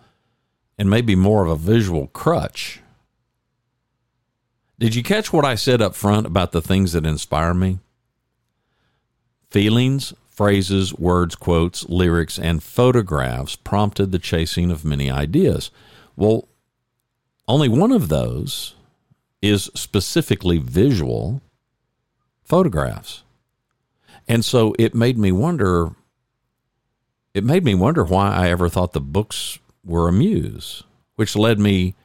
and 0.78 0.90
maybe 0.90 1.16
more 1.16 1.44
of 1.44 1.50
a 1.50 1.56
visual 1.56 2.08
crutch. 2.08 2.80
Did 4.80 4.96
you 4.96 5.04
catch 5.04 5.34
what 5.34 5.46
I 5.46 5.56
said 5.56 5.82
up 5.82 5.96
front 5.96 6.28
about 6.28 6.52
the 6.52 6.62
things 6.62 6.94
that 6.94 7.06
inspire 7.06 7.54
me? 7.54 7.80
Feelings, 9.50 10.14
phrases, 10.28 10.94
words, 10.94 11.36
quotes, 11.36 11.88
lyrics, 11.90 12.38
and 12.38 12.62
photographs 12.62 13.56
prompted 13.56 14.12
the 14.12 14.20
chasing 14.20 14.72
of 14.72 14.86
many 14.86 15.10
ideas. 15.10 15.72
Well, 16.16 16.48
only 17.48 17.70
one 17.70 17.92
of 17.92 18.10
those 18.10 18.76
is 19.42 19.72
specifically 19.74 20.58
visual 20.58 21.42
photographs. 22.44 23.24
And 24.28 24.44
so 24.44 24.76
it 24.78 24.94
made 24.94 25.18
me 25.18 25.32
wonder 25.32 25.92
it 27.34 27.44
made 27.44 27.64
me 27.64 27.76
wonder 27.76 28.04
why 28.04 28.34
I 28.34 28.50
ever 28.50 28.68
thought 28.68 28.94
the 28.94 29.02
books 29.02 29.60
were 29.84 30.08
a 30.08 30.12
muse, 30.12 30.84
which 31.16 31.36
led 31.36 31.60
me 31.60 31.96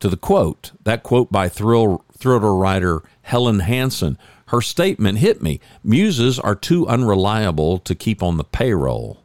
to 0.00 0.08
the 0.08 0.16
quote, 0.16 0.72
that 0.82 1.04
quote 1.04 1.30
by 1.30 1.48
thrill, 1.48 2.04
thriller 2.16 2.54
writer 2.54 3.02
Helen 3.22 3.60
Hanson, 3.60 4.18
her 4.52 4.60
statement 4.60 5.18
hit 5.18 5.42
me. 5.42 5.60
Muses 5.82 6.38
are 6.38 6.54
too 6.54 6.86
unreliable 6.86 7.78
to 7.78 7.94
keep 7.94 8.22
on 8.22 8.36
the 8.36 8.44
payroll. 8.44 9.24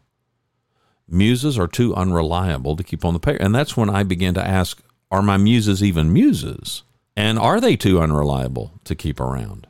Muses 1.05 1.59
are 1.59 1.67
too 1.67 1.93
unreliable 1.93 2.77
to 2.77 2.83
keep 2.83 3.03
on 3.03 3.13
the 3.13 3.19
payroll. 3.19 3.45
And 3.45 3.53
that's 3.53 3.75
when 3.75 3.89
I 3.89 4.03
began 4.03 4.33
to 4.35 4.47
ask, 4.47 4.81
are 5.11 5.21
my 5.21 5.35
muses 5.35 5.83
even 5.83 6.13
muses? 6.13 6.83
And 7.17 7.37
are 7.37 7.59
they 7.59 7.75
too 7.75 7.99
unreliable 7.99 8.79
to 8.85 8.95
keep 8.95 9.19
around? 9.19 9.67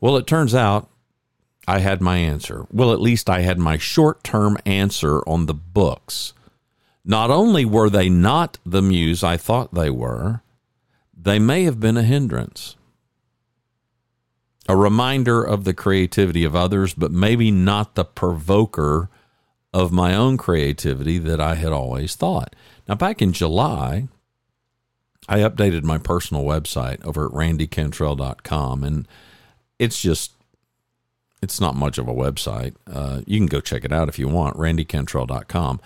Well, 0.00 0.16
it 0.16 0.26
turns 0.26 0.54
out 0.54 0.88
I 1.66 1.80
had 1.80 2.00
my 2.00 2.16
answer. 2.16 2.66
Well, 2.72 2.94
at 2.94 3.02
least 3.02 3.28
I 3.28 3.40
had 3.40 3.58
my 3.58 3.76
short 3.76 4.24
term 4.24 4.56
answer 4.64 5.18
on 5.28 5.44
the 5.44 5.54
books. 5.54 6.32
Not 7.04 7.30
only 7.30 7.66
were 7.66 7.90
they 7.90 8.08
not 8.08 8.56
the 8.64 8.80
muse 8.80 9.22
I 9.22 9.36
thought 9.36 9.74
they 9.74 9.90
were, 9.90 10.40
they 11.14 11.38
may 11.38 11.64
have 11.64 11.78
been 11.78 11.98
a 11.98 12.02
hindrance 12.02 12.76
a 14.68 14.76
reminder 14.76 15.42
of 15.42 15.64
the 15.64 15.72
creativity 15.72 16.44
of 16.44 16.54
others, 16.54 16.92
but 16.92 17.10
maybe 17.10 17.50
not 17.50 17.94
the 17.94 18.04
provoker 18.04 19.08
of 19.72 19.90
my 19.90 20.14
own 20.14 20.36
creativity 20.36 21.18
that 21.18 21.40
I 21.40 21.54
had 21.54 21.72
always 21.72 22.14
thought. 22.14 22.54
Now, 22.86 22.94
back 22.94 23.22
in 23.22 23.32
July, 23.32 24.08
I 25.28 25.38
updated 25.38 25.84
my 25.84 25.98
personal 25.98 26.44
website 26.44 27.04
over 27.04 27.26
at 27.26 27.32
randycantrell.com, 27.32 28.84
and 28.84 29.08
it's 29.78 30.00
just 30.00 30.32
it's 31.40 31.60
not 31.60 31.76
much 31.76 31.98
of 31.98 32.08
a 32.08 32.14
website. 32.14 32.74
Uh, 32.90 33.22
you 33.26 33.38
can 33.38 33.46
go 33.46 33.60
check 33.60 33.84
it 33.84 33.92
out 33.92 34.08
if 34.08 34.18
you 34.18 34.28
want, 34.28 34.56
randycantrell.com. 34.56 35.80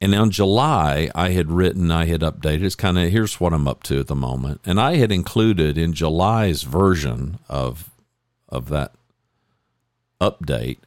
And 0.00 0.14
in 0.14 0.30
July, 0.30 1.10
I 1.14 1.30
had 1.30 1.50
written, 1.50 1.90
I 1.90 2.06
had 2.06 2.22
updated. 2.22 2.62
It's 2.62 2.74
kind 2.74 2.98
of 2.98 3.10
here's 3.10 3.38
what 3.38 3.52
I'm 3.52 3.68
up 3.68 3.82
to 3.84 4.00
at 4.00 4.06
the 4.06 4.14
moment, 4.14 4.62
and 4.64 4.80
I 4.80 4.96
had 4.96 5.12
included 5.12 5.76
in 5.76 5.92
July's 5.92 6.62
version 6.62 7.38
of 7.48 7.90
of 8.48 8.68
that 8.70 8.94
update. 10.20 10.78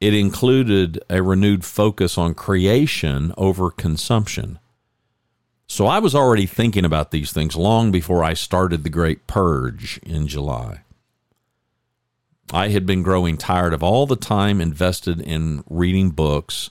It 0.00 0.14
included 0.14 1.02
a 1.10 1.22
renewed 1.22 1.64
focus 1.64 2.16
on 2.16 2.34
creation 2.34 3.32
over 3.36 3.70
consumption. 3.70 4.58
So 5.66 5.86
I 5.86 5.98
was 5.98 6.14
already 6.14 6.46
thinking 6.46 6.84
about 6.84 7.10
these 7.10 7.32
things 7.32 7.54
long 7.54 7.92
before 7.92 8.24
I 8.24 8.34
started 8.34 8.82
the 8.82 8.90
Great 8.90 9.26
Purge 9.26 9.98
in 10.02 10.26
July. 10.26 10.80
I 12.52 12.68
had 12.68 12.86
been 12.86 13.02
growing 13.02 13.36
tired 13.36 13.72
of 13.72 13.82
all 13.82 14.06
the 14.06 14.16
time 14.16 14.60
invested 14.60 15.20
in 15.20 15.62
reading 15.68 16.10
books 16.10 16.70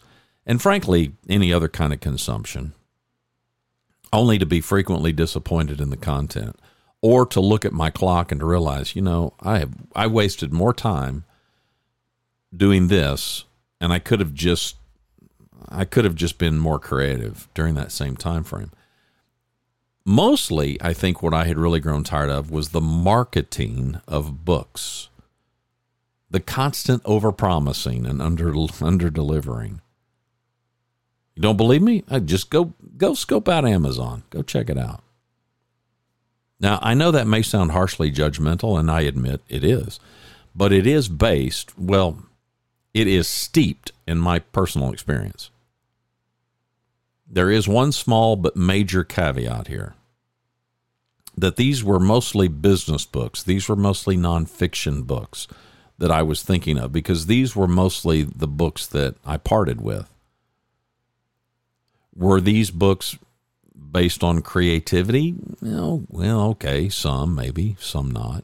and, 0.50 0.60
frankly, 0.62 1.14
any 1.30 1.54
other 1.54 1.68
kind 1.68 1.94
of 1.94 2.00
consumption, 2.00 2.74
only 4.12 4.40
to 4.40 4.46
be 4.48 4.62
frequently 4.62 5.14
disappointed 5.14 5.80
in 5.80 5.92
the 5.92 5.96
content 5.96 6.60
or 7.02 7.26
to 7.28 7.40
look 7.40 7.66
at 7.66 7.72
my 7.72 7.92
clock 7.92 8.32
and 8.32 8.40
to 8.40 8.46
realize, 8.48 8.96
you 8.96 9.02
know, 9.04 9.34
I 9.42 9.60
have 9.60 9.74
I 9.96 10.08
wasted 10.08 10.52
more 10.52 10.74
time 10.74 11.24
doing 12.56 12.88
this 12.88 13.46
and 13.80 13.94
I 13.94 14.00
could 14.00 14.20
have 14.20 14.34
just 14.34 14.78
I 15.70 15.86
could 15.86 16.04
have 16.04 16.16
just 16.16 16.40
been 16.40 16.58
more 16.58 16.80
creative 16.80 17.48
during 17.54 17.76
that 17.76 17.92
same 17.92 18.18
time 18.18 18.44
frame. 18.44 18.72
Mostly, 20.04 20.82
I 20.82 20.94
think 20.94 21.22
what 21.22 21.36
I 21.36 21.46
had 21.46 21.60
really 21.60 21.80
grown 21.80 22.04
tired 22.04 22.32
of 22.32 22.50
was 22.50 22.70
the 22.70 22.82
marketing 22.82 24.02
of 24.08 24.46
books 24.46 25.10
the 26.32 26.40
constant 26.40 27.04
overpromising 27.04 28.08
and 28.10 28.22
under 28.22 28.52
under 28.82 29.10
delivering. 29.10 29.82
You 31.40 31.44
don't 31.44 31.56
believe 31.56 31.82
me? 31.82 32.04
I 32.10 32.20
just 32.20 32.50
go 32.50 32.74
go 32.98 33.14
scope 33.14 33.48
out 33.48 33.66
Amazon. 33.66 34.24
Go 34.30 34.42
check 34.42 34.70
it 34.70 34.78
out. 34.78 35.02
Now, 36.60 36.80
I 36.82 36.94
know 36.94 37.12
that 37.12 37.28
may 37.28 37.42
sound 37.44 37.72
harshly 37.72 38.12
judgmental 38.12 38.78
and 38.78 38.92
I 38.92 39.04
admit 39.04 39.40
it 39.48 39.64
is, 39.64 40.02
but 40.54 40.74
it 40.74 40.86
is 40.86 41.08
based, 41.08 41.80
well, 41.80 42.24
it 42.94 43.08
is 43.08 43.26
steeped 43.26 43.94
in 44.06 44.18
my 44.18 44.40
personal 44.40 44.92
experience. 44.92 45.50
There 47.26 47.50
is 47.50 47.70
one 47.70 47.94
small 47.94 48.36
but 48.36 48.58
major 48.58 49.06
caveat 49.06 49.68
here 49.68 49.94
that 51.38 51.56
these 51.56 51.86
were 51.86 52.02
mostly 52.02 52.50
business 52.50 53.06
books. 53.06 53.44
These 53.44 53.70
were 53.70 53.78
mostly 53.78 54.18
nonfiction 54.18 55.08
books 55.08 55.48
that 56.00 56.12
I 56.12 56.22
was 56.22 56.44
thinking 56.44 56.78
of 56.78 56.92
because 56.92 57.28
these 57.28 57.56
were 57.56 57.66
mostly 57.66 58.24
the 58.24 58.46
books 58.46 58.86
that 58.88 59.16
I 59.26 59.38
parted 59.38 59.80
with. 59.80 60.14
Were 62.20 62.42
these 62.42 62.70
books 62.70 63.18
based 63.92 64.26
on 64.26 64.42
creativity? 64.42 65.36
Well, 65.62 66.04
well, 66.10 66.42
okay, 66.50 66.90
some 66.90 67.34
maybe, 67.34 67.78
some 67.80 68.12
not. 68.12 68.44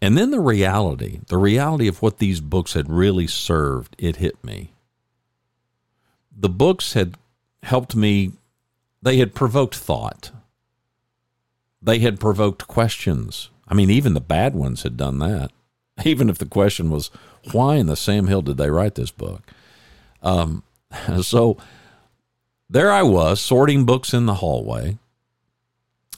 And 0.00 0.16
then 0.16 0.30
the 0.30 0.38
reality, 0.38 1.18
the 1.26 1.38
reality 1.38 1.88
of 1.88 2.00
what 2.00 2.18
these 2.18 2.40
books 2.40 2.74
had 2.74 2.88
really 2.88 3.26
served, 3.26 3.96
it 3.98 4.16
hit 4.16 4.42
me. 4.44 4.70
The 6.34 6.48
books 6.48 6.92
had 6.92 7.16
helped 7.64 7.96
me, 7.96 8.30
they 9.02 9.16
had 9.16 9.34
provoked 9.34 9.74
thought. 9.74 10.30
They 11.82 11.98
had 11.98 12.20
provoked 12.20 12.68
questions. 12.68 13.50
I 13.66 13.74
mean, 13.74 13.90
even 13.90 14.14
the 14.14 14.20
bad 14.20 14.54
ones 14.54 14.84
had 14.84 14.96
done 14.96 15.18
that. 15.18 15.50
even 16.04 16.30
if 16.30 16.38
the 16.38 16.46
question 16.46 16.90
was, 16.90 17.10
why 17.50 17.74
in 17.74 17.86
the 17.86 17.96
Sam 17.96 18.28
Hill 18.28 18.42
did 18.42 18.56
they 18.56 18.70
write 18.70 18.94
this 18.94 19.10
book? 19.10 19.42
Um, 20.22 20.62
so 21.22 21.56
there 22.68 22.90
I 22.90 23.02
was, 23.02 23.40
sorting 23.40 23.84
books 23.84 24.12
in 24.12 24.26
the 24.26 24.34
hallway, 24.34 24.98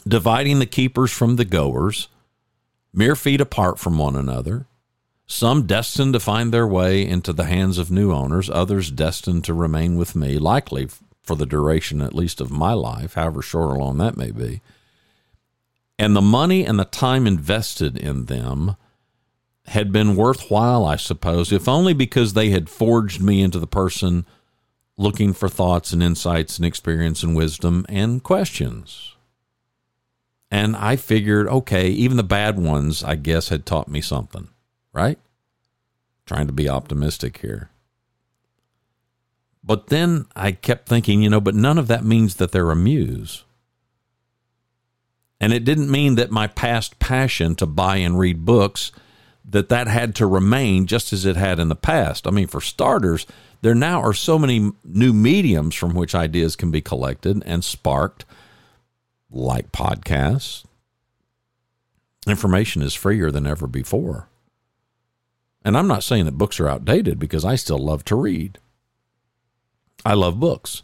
dividing 0.06 0.58
the 0.58 0.66
keepers 0.66 1.12
from 1.12 1.36
the 1.36 1.44
goers, 1.44 2.08
mere 2.92 3.16
feet 3.16 3.40
apart 3.40 3.78
from 3.78 3.98
one 3.98 4.16
another. 4.16 4.66
Some 5.26 5.66
destined 5.66 6.14
to 6.14 6.20
find 6.20 6.52
their 6.52 6.66
way 6.66 7.06
into 7.06 7.34
the 7.34 7.44
hands 7.44 7.76
of 7.76 7.90
new 7.90 8.12
owners, 8.12 8.48
others 8.48 8.90
destined 8.90 9.44
to 9.44 9.52
remain 9.52 9.96
with 9.98 10.16
me, 10.16 10.38
likely 10.38 10.88
for 11.22 11.36
the 11.36 11.44
duration 11.44 12.00
at 12.00 12.14
least 12.14 12.40
of 12.40 12.50
my 12.50 12.72
life, 12.72 13.12
however 13.12 13.42
short 13.42 13.70
or 13.70 13.78
long 13.78 13.98
that 13.98 14.16
may 14.16 14.30
be. 14.30 14.62
And 15.98 16.16
the 16.16 16.22
money 16.22 16.64
and 16.64 16.78
the 16.78 16.86
time 16.86 17.26
invested 17.26 17.98
in 17.98 18.24
them 18.24 18.76
had 19.66 19.92
been 19.92 20.16
worthwhile, 20.16 20.86
I 20.86 20.96
suppose, 20.96 21.52
if 21.52 21.68
only 21.68 21.92
because 21.92 22.32
they 22.32 22.48
had 22.48 22.70
forged 22.70 23.20
me 23.20 23.42
into 23.42 23.58
the 23.58 23.66
person 23.66 24.24
looking 24.98 25.32
for 25.32 25.48
thoughts 25.48 25.92
and 25.92 26.02
insights 26.02 26.58
and 26.58 26.66
experience 26.66 27.22
and 27.22 27.34
wisdom 27.34 27.86
and 27.88 28.22
questions. 28.22 29.14
And 30.50 30.76
I 30.76 30.96
figured, 30.96 31.46
okay, 31.46 31.88
even 31.88 32.16
the 32.16 32.22
bad 32.22 32.58
ones, 32.58 33.04
I 33.04 33.14
guess, 33.14 33.48
had 33.48 33.64
taught 33.64 33.88
me 33.88 34.00
something, 34.00 34.48
right? 34.92 35.18
Trying 36.26 36.48
to 36.48 36.52
be 36.52 36.68
optimistic 36.68 37.38
here. 37.38 37.70
But 39.62 39.86
then 39.86 40.26
I 40.34 40.52
kept 40.52 40.88
thinking, 40.88 41.22
you 41.22 41.30
know, 41.30 41.40
but 41.40 41.54
none 41.54 41.78
of 41.78 41.86
that 41.88 42.04
means 42.04 42.36
that 42.36 42.52
they're 42.52 42.70
a 42.70 42.76
muse. 42.76 43.44
And 45.40 45.52
it 45.52 45.64
didn't 45.64 45.90
mean 45.90 46.16
that 46.16 46.30
my 46.30 46.48
past 46.48 46.98
passion 46.98 47.54
to 47.56 47.66
buy 47.66 47.98
and 47.98 48.18
read 48.18 48.44
books 48.44 48.90
that 49.44 49.68
that 49.68 49.86
had 49.86 50.14
to 50.16 50.26
remain 50.26 50.86
just 50.86 51.12
as 51.12 51.24
it 51.24 51.36
had 51.36 51.58
in 51.58 51.68
the 51.68 51.76
past. 51.76 52.26
I 52.26 52.30
mean, 52.30 52.48
for 52.48 52.60
starters, 52.60 53.26
there 53.60 53.74
now 53.74 54.00
are 54.00 54.14
so 54.14 54.38
many 54.38 54.72
new 54.84 55.12
mediums 55.12 55.74
from 55.74 55.94
which 55.94 56.14
ideas 56.14 56.56
can 56.56 56.70
be 56.70 56.80
collected 56.80 57.42
and 57.44 57.64
sparked, 57.64 58.24
like 59.30 59.72
podcasts. 59.72 60.64
Information 62.26 62.82
is 62.82 62.94
freer 62.94 63.30
than 63.30 63.46
ever 63.46 63.66
before. 63.66 64.28
And 65.64 65.76
I'm 65.76 65.88
not 65.88 66.04
saying 66.04 66.24
that 66.26 66.38
books 66.38 66.60
are 66.60 66.68
outdated 66.68 67.18
because 67.18 67.44
I 67.44 67.56
still 67.56 67.78
love 67.78 68.04
to 68.06 68.16
read. 68.16 68.58
I 70.04 70.14
love 70.14 70.38
books. 70.38 70.82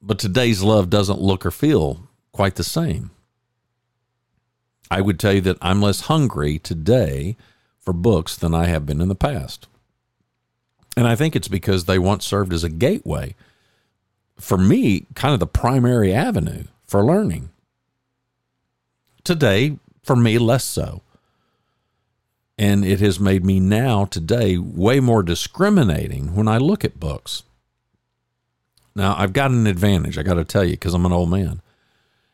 But 0.00 0.18
today's 0.18 0.62
love 0.62 0.90
doesn't 0.90 1.20
look 1.20 1.46
or 1.46 1.50
feel 1.50 2.08
quite 2.32 2.56
the 2.56 2.64
same. 2.64 3.10
I 4.90 5.00
would 5.00 5.18
tell 5.18 5.32
you 5.32 5.40
that 5.42 5.58
I'm 5.62 5.80
less 5.80 6.02
hungry 6.02 6.58
today 6.58 7.36
for 7.80 7.92
books 7.92 8.36
than 8.36 8.54
I 8.54 8.66
have 8.66 8.84
been 8.84 9.00
in 9.00 9.08
the 9.08 9.14
past. 9.14 9.66
And 10.96 11.06
I 11.06 11.16
think 11.16 11.34
it's 11.34 11.48
because 11.48 11.84
they 11.84 11.98
once 11.98 12.24
served 12.24 12.52
as 12.52 12.64
a 12.64 12.68
gateway 12.68 13.34
for 14.38 14.58
me, 14.58 15.06
kind 15.14 15.32
of 15.32 15.40
the 15.40 15.46
primary 15.46 16.12
avenue 16.12 16.64
for 16.86 17.04
learning. 17.04 17.50
Today, 19.24 19.78
for 20.02 20.16
me, 20.16 20.38
less 20.38 20.64
so. 20.64 21.02
And 22.58 22.84
it 22.84 23.00
has 23.00 23.18
made 23.18 23.44
me 23.44 23.60
now, 23.60 24.04
today, 24.04 24.58
way 24.58 25.00
more 25.00 25.22
discriminating 25.22 26.34
when 26.34 26.48
I 26.48 26.58
look 26.58 26.84
at 26.84 27.00
books. 27.00 27.44
Now, 28.94 29.14
I've 29.16 29.32
got 29.32 29.50
an 29.50 29.66
advantage, 29.66 30.18
I 30.18 30.22
got 30.22 30.34
to 30.34 30.44
tell 30.44 30.64
you, 30.64 30.72
because 30.72 30.92
I'm 30.92 31.06
an 31.06 31.12
old 31.12 31.30
man. 31.30 31.62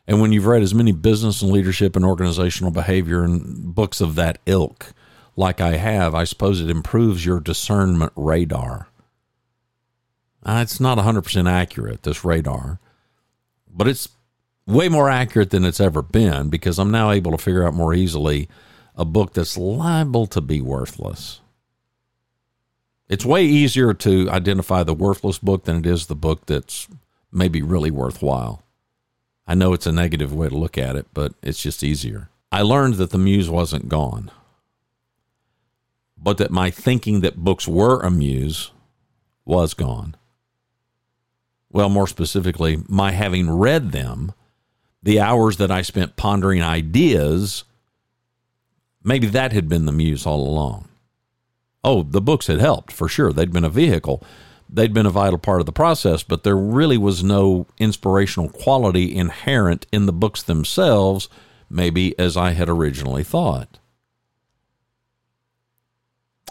And 0.07 0.19
when 0.19 0.31
you've 0.31 0.47
read 0.47 0.63
as 0.63 0.73
many 0.73 0.91
business 0.91 1.41
and 1.41 1.51
leadership 1.51 1.95
and 1.95 2.03
organizational 2.03 2.71
behavior 2.71 3.23
and 3.23 3.73
books 3.73 4.01
of 4.01 4.15
that 4.15 4.39
ilk, 4.45 4.93
like 5.35 5.61
I 5.61 5.77
have, 5.77 6.13
I 6.13 6.23
suppose 6.23 6.61
it 6.61 6.69
improves 6.69 7.25
your 7.25 7.39
discernment 7.39 8.13
radar. 8.15 8.87
Uh, 10.43 10.59
it's 10.61 10.79
not 10.79 10.97
100% 10.97 11.49
accurate, 11.49 12.03
this 12.03 12.23
radar, 12.23 12.79
but 13.69 13.87
it's 13.87 14.09
way 14.65 14.87
more 14.87 15.09
accurate 15.09 15.49
than 15.49 15.65
it's 15.65 15.79
ever 15.79 16.01
been 16.01 16.49
because 16.49 16.77
I'm 16.79 16.91
now 16.91 17.11
able 17.11 17.31
to 17.31 17.37
figure 17.37 17.65
out 17.65 17.73
more 17.73 17.93
easily 17.93 18.47
a 18.95 19.05
book 19.05 19.33
that's 19.33 19.57
liable 19.57 20.27
to 20.27 20.41
be 20.41 20.61
worthless. 20.61 21.41
It's 23.07 23.25
way 23.25 23.43
easier 23.45 23.93
to 23.95 24.29
identify 24.29 24.83
the 24.83 24.93
worthless 24.93 25.39
book 25.39 25.63
than 25.63 25.77
it 25.77 25.85
is 25.87 26.05
the 26.05 26.15
book 26.15 26.45
that's 26.45 26.87
maybe 27.31 27.61
really 27.61 27.89
worthwhile. 27.89 28.61
I 29.47 29.55
know 29.55 29.73
it's 29.73 29.87
a 29.87 29.91
negative 29.91 30.31
way 30.33 30.49
to 30.49 30.57
look 30.57 30.77
at 30.77 30.95
it, 30.95 31.07
but 31.13 31.33
it's 31.41 31.61
just 31.61 31.83
easier. 31.83 32.29
I 32.51 32.61
learned 32.61 32.95
that 32.95 33.09
the 33.09 33.17
muse 33.17 33.49
wasn't 33.49 33.89
gone, 33.89 34.29
but 36.21 36.37
that 36.37 36.51
my 36.51 36.69
thinking 36.69 37.21
that 37.21 37.37
books 37.37 37.67
were 37.67 38.01
a 38.01 38.11
muse 38.11 38.71
was 39.45 39.73
gone. 39.73 40.15
Well, 41.71 41.89
more 41.89 42.07
specifically, 42.07 42.83
my 42.87 43.11
having 43.11 43.49
read 43.49 43.91
them, 43.91 44.33
the 45.01 45.19
hours 45.19 45.57
that 45.57 45.71
I 45.71 45.81
spent 45.81 46.17
pondering 46.17 46.61
ideas, 46.61 47.63
maybe 49.03 49.27
that 49.27 49.53
had 49.53 49.69
been 49.69 49.85
the 49.85 49.91
muse 49.91 50.25
all 50.25 50.47
along. 50.47 50.89
Oh, 51.83 52.03
the 52.03 52.21
books 52.21 52.47
had 52.47 52.59
helped 52.59 52.91
for 52.91 53.07
sure. 53.07 53.31
They'd 53.31 53.53
been 53.53 53.63
a 53.63 53.69
vehicle, 53.69 54.21
they'd 54.69 54.93
been 54.93 55.05
a 55.05 55.11
vital 55.11 55.39
part 55.39 55.61
of 55.61 55.65
the 55.65 55.71
process, 55.71 56.23
but 56.23 56.43
there 56.43 56.57
really 56.57 56.97
was 56.97 57.23
no 57.23 57.67
inspirational 57.77 58.49
quality 58.49 59.15
inherent 59.15 59.87
in 59.91 60.05
the 60.05 60.13
books 60.13 60.43
themselves, 60.43 61.29
maybe 61.69 62.17
as 62.19 62.35
I 62.35 62.51
had 62.51 62.67
originally 62.67 63.23
thought. 63.23 63.78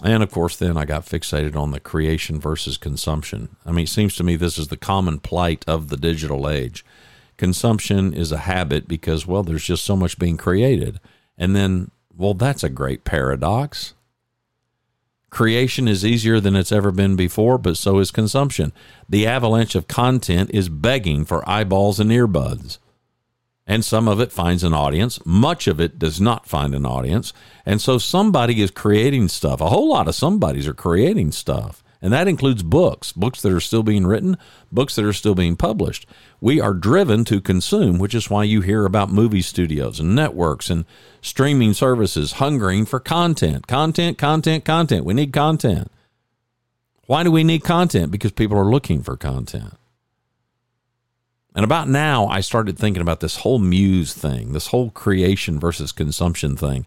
And 0.03 0.23
of 0.23 0.31
course, 0.31 0.57
then 0.57 0.77
I 0.77 0.85
got 0.85 1.07
fixated 1.07 1.57
on 1.57 1.73
the 1.73 1.81
creation 1.81 2.41
versus 2.41 2.77
consumption. 2.77 3.57
I 3.67 3.73
mean, 3.73 3.85
it 3.85 3.89
seems 3.89 4.15
to 4.17 4.25
me 4.25 4.37
this 4.37 4.59
is 4.59 4.69
the 4.69 4.77
common 4.77 5.19
plight 5.19 5.65
of 5.67 5.89
the 5.89 5.97
digital 5.97 6.49
age. 6.49 6.85
Consumption 7.37 8.15
is 8.15 8.33
a 8.33 8.39
habit 8.39 8.87
because, 8.87 9.27
well, 9.27 9.43
there's 9.43 9.65
just 9.65 9.85
so 9.85 9.97
much 9.97 10.19
being 10.19 10.37
created. 10.37 11.01
And 11.37 11.55
then, 11.55 11.91
well, 12.17 12.35
that's 12.35 12.63
a 12.63 12.69
great 12.69 13.05
paradox. 13.05 13.95
Creation 15.31 15.89
is 15.89 16.05
easier 16.05 16.41
than 16.41 16.57
it's 16.57 16.73
ever 16.73 16.91
been 16.91 17.15
before, 17.15 17.59
but 17.59 17.77
so 17.77 17.99
is 17.99 18.11
consumption. 18.11 18.73
The 19.09 19.27
avalanche 19.27 19.75
of 19.75 19.89
content 19.89 20.51
is 20.55 20.69
begging 20.69 21.25
for 21.25 21.49
eyeballs 21.49 22.01
and 22.01 22.11
earbuds 22.11 22.79
and 23.68 23.85
some 23.85 24.09
of 24.09 24.18
it 24.18 24.33
finds 24.33 24.64
an 24.64 24.72
audience. 24.72 25.24
Much 25.26 25.68
of 25.68 25.78
it 25.78 25.98
does 25.98 26.18
not 26.18 26.48
find 26.48 26.74
an 26.74 26.87
audience. 26.87 27.35
And 27.66 27.83
so 27.83 27.98
somebody 27.98 28.62
is 28.62 28.70
creating 28.70 29.28
stuff. 29.28 29.61
A 29.61 29.68
whole 29.68 29.90
lot 29.90 30.09
of 30.09 30.14
somebodies 30.14 30.66
are 30.66 30.74
creating 30.74 31.33
stuff. 31.33 31.85
And 32.00 32.12
that 32.12 32.28
includes 32.28 32.62
books, 32.62 33.12
books 33.12 33.42
that 33.42 33.52
are 33.52 33.61
still 33.61 33.83
being 33.83 34.07
written, 34.07 34.38
books 34.72 34.94
that 34.94 35.04
are 35.04 35.12
still 35.12 35.35
being 35.35 35.57
published. 35.57 36.07
We 36.40 36.61
are 36.61 36.72
driven 36.72 37.24
to 37.26 37.40
consume, 37.40 37.98
which 37.98 38.14
is 38.14 38.31
why 38.31 38.44
you 38.44 38.62
hear 38.62 38.87
about 38.87 39.11
movie 39.11 39.42
studios 39.42 40.00
and 40.00 40.14
networks 40.14 40.70
and 40.70 40.87
streaming 41.20 41.74
services 41.74 42.33
hungering 42.33 42.87
for 42.87 43.00
content, 43.00 43.66
content, 43.66 44.16
content, 44.16 44.64
content. 44.64 45.04
We 45.04 45.12
need 45.12 45.33
content. 45.33 45.90
Why 47.07 47.22
do 47.22 47.31
we 47.31 47.44
need 47.44 47.64
content? 47.64 48.12
Because 48.12 48.33
people 48.33 48.57
are 48.57 48.70
looking 48.70 49.02
for 49.02 49.16
content. 49.16 49.74
And 51.59 51.64
about 51.64 51.88
now, 51.88 52.29
I 52.29 52.40
started 52.40 52.79
thinking 52.79 53.03
about 53.03 53.18
this 53.18 53.38
whole 53.38 53.59
muse 53.59 54.14
thing, 54.14 54.53
this 54.53 54.68
whole 54.68 54.90
creation 54.90 55.59
versus 55.59 55.90
consumption 55.90 56.57
thing. 56.57 56.87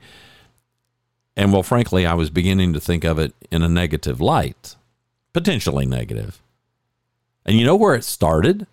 And 1.36 1.52
well, 1.52 1.62
frankly, 1.62 2.06
I 2.06 2.14
was 2.14 2.30
beginning 2.30 2.72
to 2.72 2.80
think 2.80 3.04
of 3.04 3.20
it 3.20 3.34
in 3.52 3.64
a 3.64 3.68
negative 3.68 4.22
light, 4.22 4.78
potentially 5.34 5.86
negative. 5.86 6.42
And 7.46 7.60
you 7.60 7.66
know 7.66 7.76
where 7.76 7.96
it 7.96 8.06
started? 8.06 8.66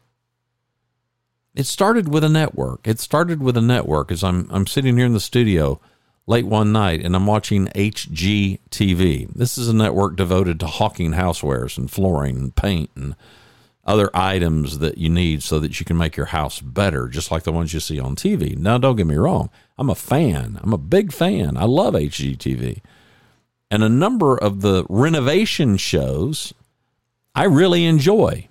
It 1.57 1.67
started 1.67 2.09
with 2.09 2.23
a 2.23 2.29
network. 2.29 2.87
It 2.87 3.01
started 3.01 3.43
with 3.43 3.57
a 3.57 3.61
network 3.61 4.13
as 4.13 4.23
I'm 4.23 4.47
I'm 4.53 4.69
sitting 4.69 4.99
here 4.99 5.07
in 5.07 5.15
the 5.15 5.19
studio 5.19 5.81
late 6.29 6.47
one 6.47 6.71
night 6.71 7.05
and 7.05 7.17
I'm 7.17 7.27
watching 7.27 7.67
HGTV. 7.75 9.35
This 9.35 9.59
is 9.59 9.67
a 9.67 9.75
network 9.75 10.15
devoted 10.15 10.61
to 10.61 10.69
hawking 10.69 11.15
housewares 11.15 11.77
and 11.77 11.91
flooring 11.91 12.37
and 12.37 12.55
paint 12.55 12.91
and 12.95 13.17
other 13.89 14.11
items 14.13 14.79
that 14.79 14.99
you 14.99 15.09
need 15.09 15.43
so 15.43 15.59
that 15.59 15.81
you 15.81 15.87
can 15.87 15.97
make 15.97 16.17
your 16.17 16.27
house 16.27 16.61
better, 16.61 17.09
just 17.09 17.31
like 17.31 17.43
the 17.43 17.53
ones 17.53 17.73
you 17.73 17.81
see 17.81 17.99
on 17.99 18.15
TV. 18.15 18.57
Now, 18.57 18.77
don't 18.77 18.97
get 18.97 19.07
me 19.07 19.17
wrong. 19.17 19.49
I'm 19.79 19.89
a 19.89 19.95
fan. 19.95 20.61
I'm 20.63 20.75
a 20.75 20.79
big 20.79 21.11
fan. 21.11 21.57
I 21.57 21.65
love 21.65 21.95
HGTV. 21.95 22.83
And 23.71 23.83
a 23.83 23.89
number 23.89 24.37
of 24.37 24.61
the 24.61 24.85
renovation 24.89 25.79
shows 25.79 26.53
I 27.35 27.45
really 27.45 27.87
enjoy. 27.87 28.49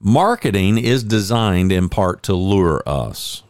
Marketing 0.00 0.78
is 0.78 1.02
designed 1.02 1.72
in 1.72 1.88
part 1.88 2.22
to 2.24 2.34
lure 2.34 2.82
us, 2.86 3.42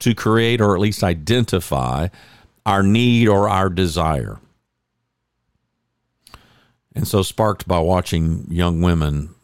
to 0.00 0.14
create 0.14 0.60
or 0.60 0.74
at 0.74 0.80
least 0.80 1.04
identify 1.04 2.08
our 2.64 2.82
need 2.82 3.28
or 3.28 3.48
our 3.48 3.68
desire. 3.68 4.38
And 6.94 7.06
so, 7.06 7.22
sparked 7.22 7.68
by 7.68 7.78
watching 7.78 8.46
young 8.50 8.80
women 8.80 9.34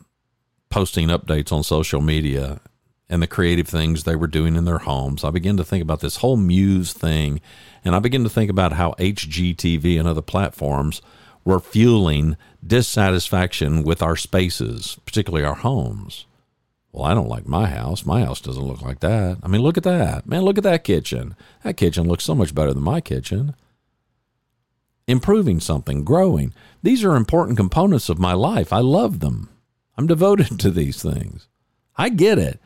posting 0.68 1.08
updates 1.08 1.52
on 1.52 1.62
social 1.62 2.00
media 2.00 2.60
and 3.08 3.22
the 3.22 3.26
creative 3.28 3.68
things 3.68 4.02
they 4.02 4.16
were 4.16 4.26
doing 4.26 4.56
in 4.56 4.64
their 4.64 4.78
homes, 4.78 5.22
I 5.22 5.30
began 5.30 5.56
to 5.58 5.64
think 5.64 5.82
about 5.82 6.00
this 6.00 6.16
whole 6.16 6.36
Muse 6.36 6.92
thing. 6.92 7.40
And 7.84 7.94
I 7.94 8.00
began 8.00 8.24
to 8.24 8.28
think 8.28 8.50
about 8.50 8.72
how 8.72 8.92
HGTV 8.98 9.98
and 9.98 10.08
other 10.08 10.22
platforms 10.22 11.00
were 11.44 11.60
fueling 11.60 12.36
dissatisfaction 12.66 13.84
with 13.84 14.02
our 14.02 14.16
spaces, 14.16 14.98
particularly 15.06 15.44
our 15.44 15.54
homes. 15.54 16.26
Well, 16.90 17.04
I 17.04 17.14
don't 17.14 17.28
like 17.28 17.46
my 17.46 17.66
house. 17.66 18.04
My 18.04 18.24
house 18.24 18.40
doesn't 18.40 18.66
look 18.66 18.82
like 18.82 19.00
that. 19.00 19.38
I 19.42 19.48
mean, 19.48 19.60
look 19.60 19.76
at 19.76 19.84
that. 19.84 20.26
Man, 20.26 20.42
look 20.42 20.58
at 20.58 20.64
that 20.64 20.82
kitchen. 20.82 21.36
That 21.62 21.76
kitchen 21.76 22.08
looks 22.08 22.24
so 22.24 22.34
much 22.34 22.54
better 22.54 22.74
than 22.74 22.82
my 22.82 23.00
kitchen 23.00 23.54
improving 25.06 25.60
something, 25.60 26.04
growing. 26.04 26.52
These 26.82 27.04
are 27.04 27.16
important 27.16 27.56
components 27.56 28.08
of 28.08 28.18
my 28.18 28.32
life. 28.32 28.72
I 28.72 28.80
love 28.80 29.20
them. 29.20 29.48
I'm 29.96 30.06
devoted 30.06 30.58
to 30.60 30.70
these 30.70 31.02
things. 31.02 31.48
I 31.96 32.08
get 32.08 32.38
it. 32.38 32.60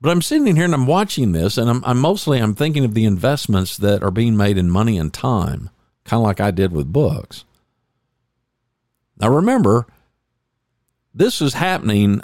But 0.00 0.10
I'm 0.10 0.22
sitting 0.22 0.54
here 0.56 0.66
and 0.66 0.74
I'm 0.74 0.86
watching 0.86 1.32
this 1.32 1.56
and 1.56 1.68
I'm, 1.70 1.82
I'm 1.84 1.98
mostly 1.98 2.38
I'm 2.38 2.54
thinking 2.54 2.84
of 2.84 2.94
the 2.94 3.04
investments 3.04 3.76
that 3.78 4.02
are 4.02 4.10
being 4.10 4.36
made 4.36 4.58
in 4.58 4.70
money 4.70 4.98
and 4.98 5.12
time, 5.12 5.70
kind 6.04 6.20
of 6.20 6.24
like 6.24 6.40
I 6.40 6.50
did 6.50 6.72
with 6.72 6.92
books. 6.92 7.44
Now 9.18 9.30
remember, 9.30 9.86
this 11.14 11.40
is 11.40 11.54
happening. 11.54 12.20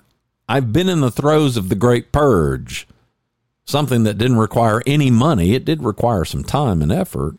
I've 0.48 0.72
been 0.72 0.88
in 0.88 1.00
the 1.00 1.10
throes 1.10 1.56
of 1.56 1.68
the 1.68 1.74
great 1.74 2.12
purge, 2.12 2.86
something 3.64 4.02
that 4.02 4.18
didn't 4.18 4.38
require 4.38 4.82
any 4.86 5.10
money. 5.10 5.54
It 5.54 5.64
did 5.64 5.82
require 5.82 6.24
some 6.24 6.44
time 6.44 6.82
and 6.82 6.92
effort. 6.92 7.36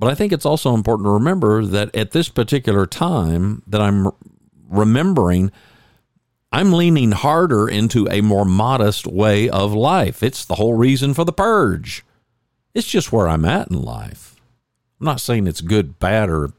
But 0.00 0.10
I 0.10 0.14
think 0.14 0.32
it's 0.32 0.46
also 0.46 0.72
important 0.72 1.06
to 1.06 1.10
remember 1.10 1.62
that 1.62 1.94
at 1.94 2.12
this 2.12 2.30
particular 2.30 2.86
time 2.86 3.62
that 3.66 3.82
I'm 3.82 4.08
remembering, 4.70 5.52
I'm 6.50 6.72
leaning 6.72 7.12
harder 7.12 7.68
into 7.68 8.08
a 8.10 8.22
more 8.22 8.46
modest 8.46 9.06
way 9.06 9.50
of 9.50 9.74
life. 9.74 10.22
It's 10.22 10.46
the 10.46 10.54
whole 10.54 10.72
reason 10.72 11.12
for 11.12 11.26
the 11.26 11.34
purge. 11.34 12.02
It's 12.72 12.88
just 12.88 13.12
where 13.12 13.28
I'm 13.28 13.44
at 13.44 13.70
in 13.70 13.82
life. 13.82 14.36
I'm 14.98 15.04
not 15.04 15.20
saying 15.20 15.46
it's 15.46 15.60
good, 15.60 15.98
bad, 15.98 16.30
or 16.30 16.54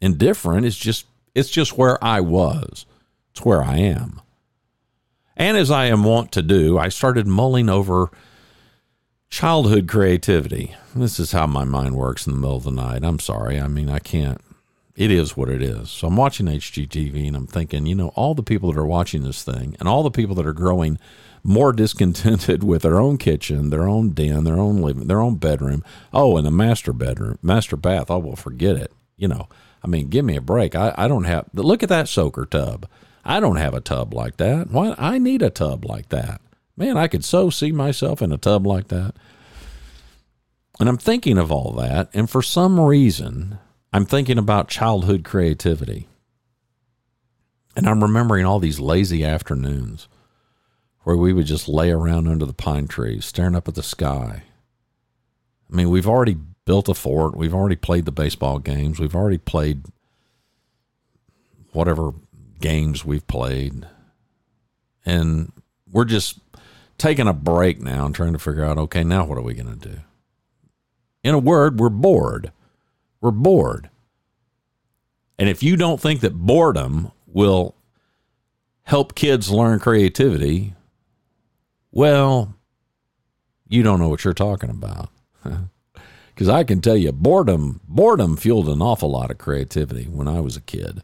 indifferent. 0.00 0.64
It's 0.64 0.76
just 0.76 1.06
it's 1.34 1.50
just 1.50 1.76
where 1.76 2.02
I 2.02 2.20
was. 2.20 2.86
It's 3.32 3.44
where 3.44 3.64
I 3.64 3.78
am. 3.78 4.20
And 5.36 5.56
as 5.56 5.72
I 5.72 5.86
am 5.86 6.04
wont 6.04 6.30
to 6.32 6.42
do, 6.42 6.78
I 6.78 6.88
started 6.88 7.26
mulling 7.26 7.68
over 7.68 8.12
childhood 9.30 9.88
creativity. 9.88 10.74
This 10.94 11.18
is 11.18 11.32
how 11.32 11.46
my 11.46 11.64
mind 11.64 11.94
works 11.94 12.26
in 12.26 12.32
the 12.32 12.38
middle 12.38 12.56
of 12.56 12.64
the 12.64 12.70
night. 12.70 13.04
I'm 13.04 13.18
sorry. 13.18 13.60
I 13.60 13.66
mean, 13.68 13.88
I 13.88 13.98
can't. 13.98 14.40
It 14.94 15.10
is 15.10 15.36
what 15.36 15.50
it 15.50 15.60
is. 15.60 15.90
So 15.90 16.08
I'm 16.08 16.16
watching 16.16 16.46
HGTV 16.46 17.26
and 17.26 17.36
I'm 17.36 17.46
thinking, 17.46 17.84
you 17.84 17.94
know, 17.94 18.08
all 18.14 18.34
the 18.34 18.42
people 18.42 18.72
that 18.72 18.80
are 18.80 18.86
watching 18.86 19.22
this 19.22 19.42
thing 19.42 19.76
and 19.78 19.88
all 19.88 20.02
the 20.02 20.10
people 20.10 20.34
that 20.36 20.46
are 20.46 20.54
growing 20.54 20.98
more 21.44 21.72
discontented 21.74 22.64
with 22.64 22.82
their 22.82 22.98
own 22.98 23.18
kitchen, 23.18 23.68
their 23.68 23.86
own 23.86 24.10
den, 24.10 24.44
their 24.44 24.58
own 24.58 24.80
living, 24.80 25.06
their 25.06 25.20
own 25.20 25.36
bedroom. 25.36 25.84
Oh, 26.14 26.38
and 26.38 26.46
the 26.46 26.50
master 26.50 26.94
bedroom, 26.94 27.38
master 27.42 27.76
bath. 27.76 28.10
Oh, 28.10 28.18
well, 28.18 28.36
forget 28.36 28.76
it. 28.76 28.92
You 29.18 29.28
know, 29.28 29.48
I 29.82 29.86
mean, 29.86 30.08
give 30.08 30.24
me 30.24 30.36
a 30.36 30.40
break. 30.40 30.74
I, 30.74 30.94
I 30.96 31.08
don't 31.08 31.24
have, 31.24 31.46
look 31.52 31.82
at 31.82 31.88
that 31.90 32.08
soaker 32.08 32.46
tub. 32.46 32.88
I 33.24 33.40
don't 33.40 33.56
have 33.56 33.74
a 33.74 33.80
tub 33.80 34.14
like 34.14 34.36
that. 34.38 34.70
Why? 34.70 34.94
I 34.96 35.18
need 35.18 35.42
a 35.42 35.50
tub 35.50 35.84
like 35.84 36.08
that. 36.10 36.40
Man, 36.76 36.96
I 36.96 37.08
could 37.08 37.24
so 37.24 37.50
see 37.50 37.72
myself 37.72 38.20
in 38.20 38.32
a 38.32 38.36
tub 38.36 38.66
like 38.66 38.88
that. 38.88 39.14
And 40.78 40.88
I'm 40.88 40.98
thinking 40.98 41.38
of 41.38 41.50
all 41.50 41.72
that. 41.72 42.10
And 42.12 42.28
for 42.28 42.42
some 42.42 42.78
reason, 42.78 43.58
I'm 43.92 44.04
thinking 44.04 44.36
about 44.36 44.68
childhood 44.68 45.24
creativity. 45.24 46.06
And 47.74 47.88
I'm 47.88 48.02
remembering 48.02 48.44
all 48.44 48.58
these 48.58 48.80
lazy 48.80 49.24
afternoons 49.24 50.08
where 51.02 51.16
we 51.16 51.32
would 51.32 51.46
just 51.46 51.68
lay 51.68 51.90
around 51.90 52.28
under 52.28 52.44
the 52.44 52.52
pine 52.52 52.88
trees, 52.88 53.24
staring 53.24 53.54
up 53.54 53.68
at 53.68 53.74
the 53.74 53.82
sky. 53.82 54.42
I 55.70 55.76
mean, 55.76 55.88
we've 55.88 56.08
already 56.08 56.36
built 56.64 56.88
a 56.88 56.94
fort. 56.94 57.36
We've 57.36 57.54
already 57.54 57.76
played 57.76 58.04
the 58.04 58.12
baseball 58.12 58.58
games. 58.58 58.98
We've 58.98 59.14
already 59.14 59.38
played 59.38 59.84
whatever 61.72 62.12
games 62.60 63.04
we've 63.04 63.26
played. 63.26 63.86
And 65.04 65.52
we're 65.90 66.04
just 66.04 66.40
taking 66.98 67.28
a 67.28 67.32
break 67.32 67.80
now 67.80 68.06
and 68.06 68.14
trying 68.14 68.32
to 68.32 68.38
figure 68.38 68.64
out 68.64 68.78
okay, 68.78 69.04
now 69.04 69.24
what 69.24 69.38
are 69.38 69.42
we 69.42 69.54
going 69.54 69.78
to 69.78 69.88
do? 69.88 69.98
In 71.22 71.34
a 71.34 71.38
word, 71.38 71.78
we're 71.80 71.88
bored. 71.88 72.52
We're 73.20 73.30
bored. 73.30 73.90
And 75.38 75.48
if 75.48 75.62
you 75.62 75.76
don't 75.76 76.00
think 76.00 76.20
that 76.20 76.34
boredom 76.34 77.12
will 77.26 77.74
help 78.84 79.14
kids 79.14 79.50
learn 79.50 79.80
creativity, 79.80 80.74
well, 81.90 82.54
you 83.68 83.82
don't 83.82 83.98
know 83.98 84.08
what 84.08 84.24
you're 84.24 84.34
talking 84.34 84.70
about. 84.70 85.10
Because 86.34 86.50
I 86.50 86.64
can 86.64 86.82
tell 86.82 86.98
you, 86.98 87.12
boredom, 87.12 87.80
boredom 87.88 88.36
fueled 88.36 88.68
an 88.68 88.82
awful 88.82 89.10
lot 89.10 89.30
of 89.30 89.38
creativity 89.38 90.04
when 90.04 90.28
I 90.28 90.40
was 90.40 90.54
a 90.54 90.60
kid. 90.60 91.02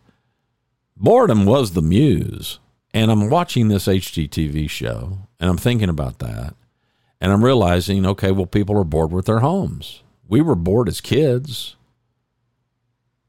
Boredom 0.94 1.46
was 1.46 1.72
the 1.72 1.81
muse. 1.81 2.59
And 2.92 3.11
I'm 3.11 3.31
watching 3.31 3.68
this 3.68 3.87
HGTV 3.87 4.68
show 4.68 5.26
and 5.42 5.50
I'm 5.50 5.59
thinking 5.59 5.88
about 5.88 6.20
that. 6.20 6.55
And 7.20 7.33
I'm 7.33 7.44
realizing, 7.44 8.07
okay, 8.07 8.31
well, 8.31 8.46
people 8.46 8.78
are 8.78 8.85
bored 8.85 9.11
with 9.11 9.26
their 9.26 9.40
homes. 9.40 10.05
We 10.28 10.40
were 10.40 10.55
bored 10.55 10.88
as 10.88 11.00
kids. 11.00 11.74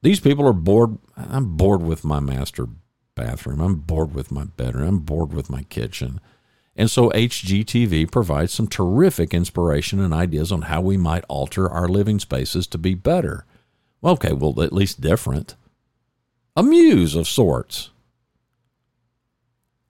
These 0.04 0.20
people 0.20 0.48
are 0.48 0.54
bored. 0.54 1.00
I'm 1.18 1.58
bored 1.58 1.82
with 1.82 2.06
my 2.06 2.20
master 2.20 2.68
bathroom. 3.16 3.60
I'm 3.62 3.76
bored 3.78 4.14
with 4.14 4.32
my 4.32 4.44
bedroom. 4.44 4.88
I'm 4.88 5.00
bored 5.00 5.34
with 5.34 5.50
my 5.50 5.64
kitchen. 5.64 6.22
And 6.76 6.90
so 6.90 7.10
HGTV 7.10 8.12
provides 8.12 8.54
some 8.54 8.68
terrific 8.68 9.34
inspiration 9.34 10.00
and 10.00 10.14
ideas 10.14 10.52
on 10.52 10.64
how 10.64 10.82
we 10.82 10.98
might 10.98 11.26
alter 11.28 11.68
our 11.68 11.88
living 11.88 12.20
spaces 12.20 12.68
to 12.68 12.78
be 12.78 12.94
better. 12.94 13.46
Well, 14.02 14.14
okay, 14.14 14.34
well, 14.34 14.62
at 14.62 14.72
least 14.72 15.02
different. 15.02 15.56
A 16.56 16.62
muse 16.62 17.16
of 17.16 17.28
sorts. 17.28 17.90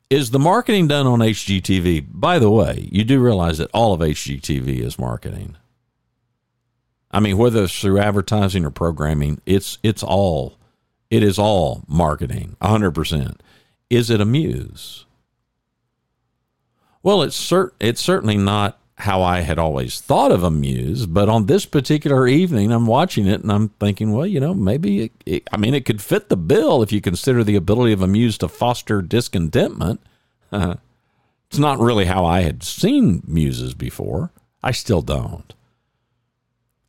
Is 0.10 0.32
the 0.32 0.40
marketing 0.40 0.88
done 0.88 1.08
on 1.08 1.20
HGTV? 1.20 2.08
By 2.12 2.38
the 2.40 2.52
way, 2.52 2.88
you 2.92 3.04
do 3.04 3.20
realize 3.20 3.58
that 3.58 3.72
all 3.74 3.94
of 3.94 4.02
HGTV 4.02 4.80
is 4.80 5.00
marketing. 5.00 5.58
I 7.10 7.20
mean, 7.20 7.38
whether 7.38 7.64
it's 7.64 7.80
through 7.80 8.00
advertising 8.00 8.66
or 8.66 8.72
programming, 8.72 9.42
it's 9.46 9.78
it's 9.84 10.04
all 10.04 10.58
it 11.10 11.24
is 11.24 11.38
all 11.38 11.84
marketing, 11.88 12.58
hundred 12.62 12.92
percent. 12.92 13.42
Is 13.90 14.10
it 14.10 14.20
a 14.22 14.26
muse? 14.26 15.06
Well, 17.04 17.22
it's 17.22 17.40
cert- 17.40 17.74
it's 17.80 18.02
certainly 18.02 18.38
not 18.38 18.80
how 19.04 19.22
I 19.22 19.42
had 19.42 19.60
always 19.60 20.00
thought 20.00 20.32
of 20.32 20.44
a 20.44 20.50
muse, 20.50 21.06
but 21.06 21.28
on 21.28 21.46
this 21.46 21.66
particular 21.66 22.26
evening, 22.26 22.72
I'm 22.72 22.88
watching 22.88 23.28
it 23.28 23.42
and 23.42 23.52
I'm 23.52 23.68
thinking, 23.68 24.14
well, 24.14 24.26
you 24.26 24.40
know, 24.40 24.54
maybe 24.54 25.04
it, 25.04 25.12
it, 25.26 25.48
I 25.52 25.58
mean, 25.58 25.74
it 25.74 25.84
could 25.84 26.02
fit 26.02 26.30
the 26.30 26.38
bill 26.38 26.82
if 26.82 26.94
you 26.94 27.02
consider 27.02 27.44
the 27.44 27.58
ability 27.58 27.92
of 27.92 28.02
a 28.02 28.08
muse 28.08 28.38
to 28.38 28.48
foster 28.48 29.02
discontentment. 29.02 30.00
it's 30.54 31.60
not 31.60 31.80
really 31.80 32.06
how 32.06 32.26
I 32.26 32.44
had 32.44 32.64
seen 32.64 33.22
muses 33.28 33.74
before. 33.74 34.32
I 34.64 34.72
still 34.72 35.02
don't. 35.02 35.54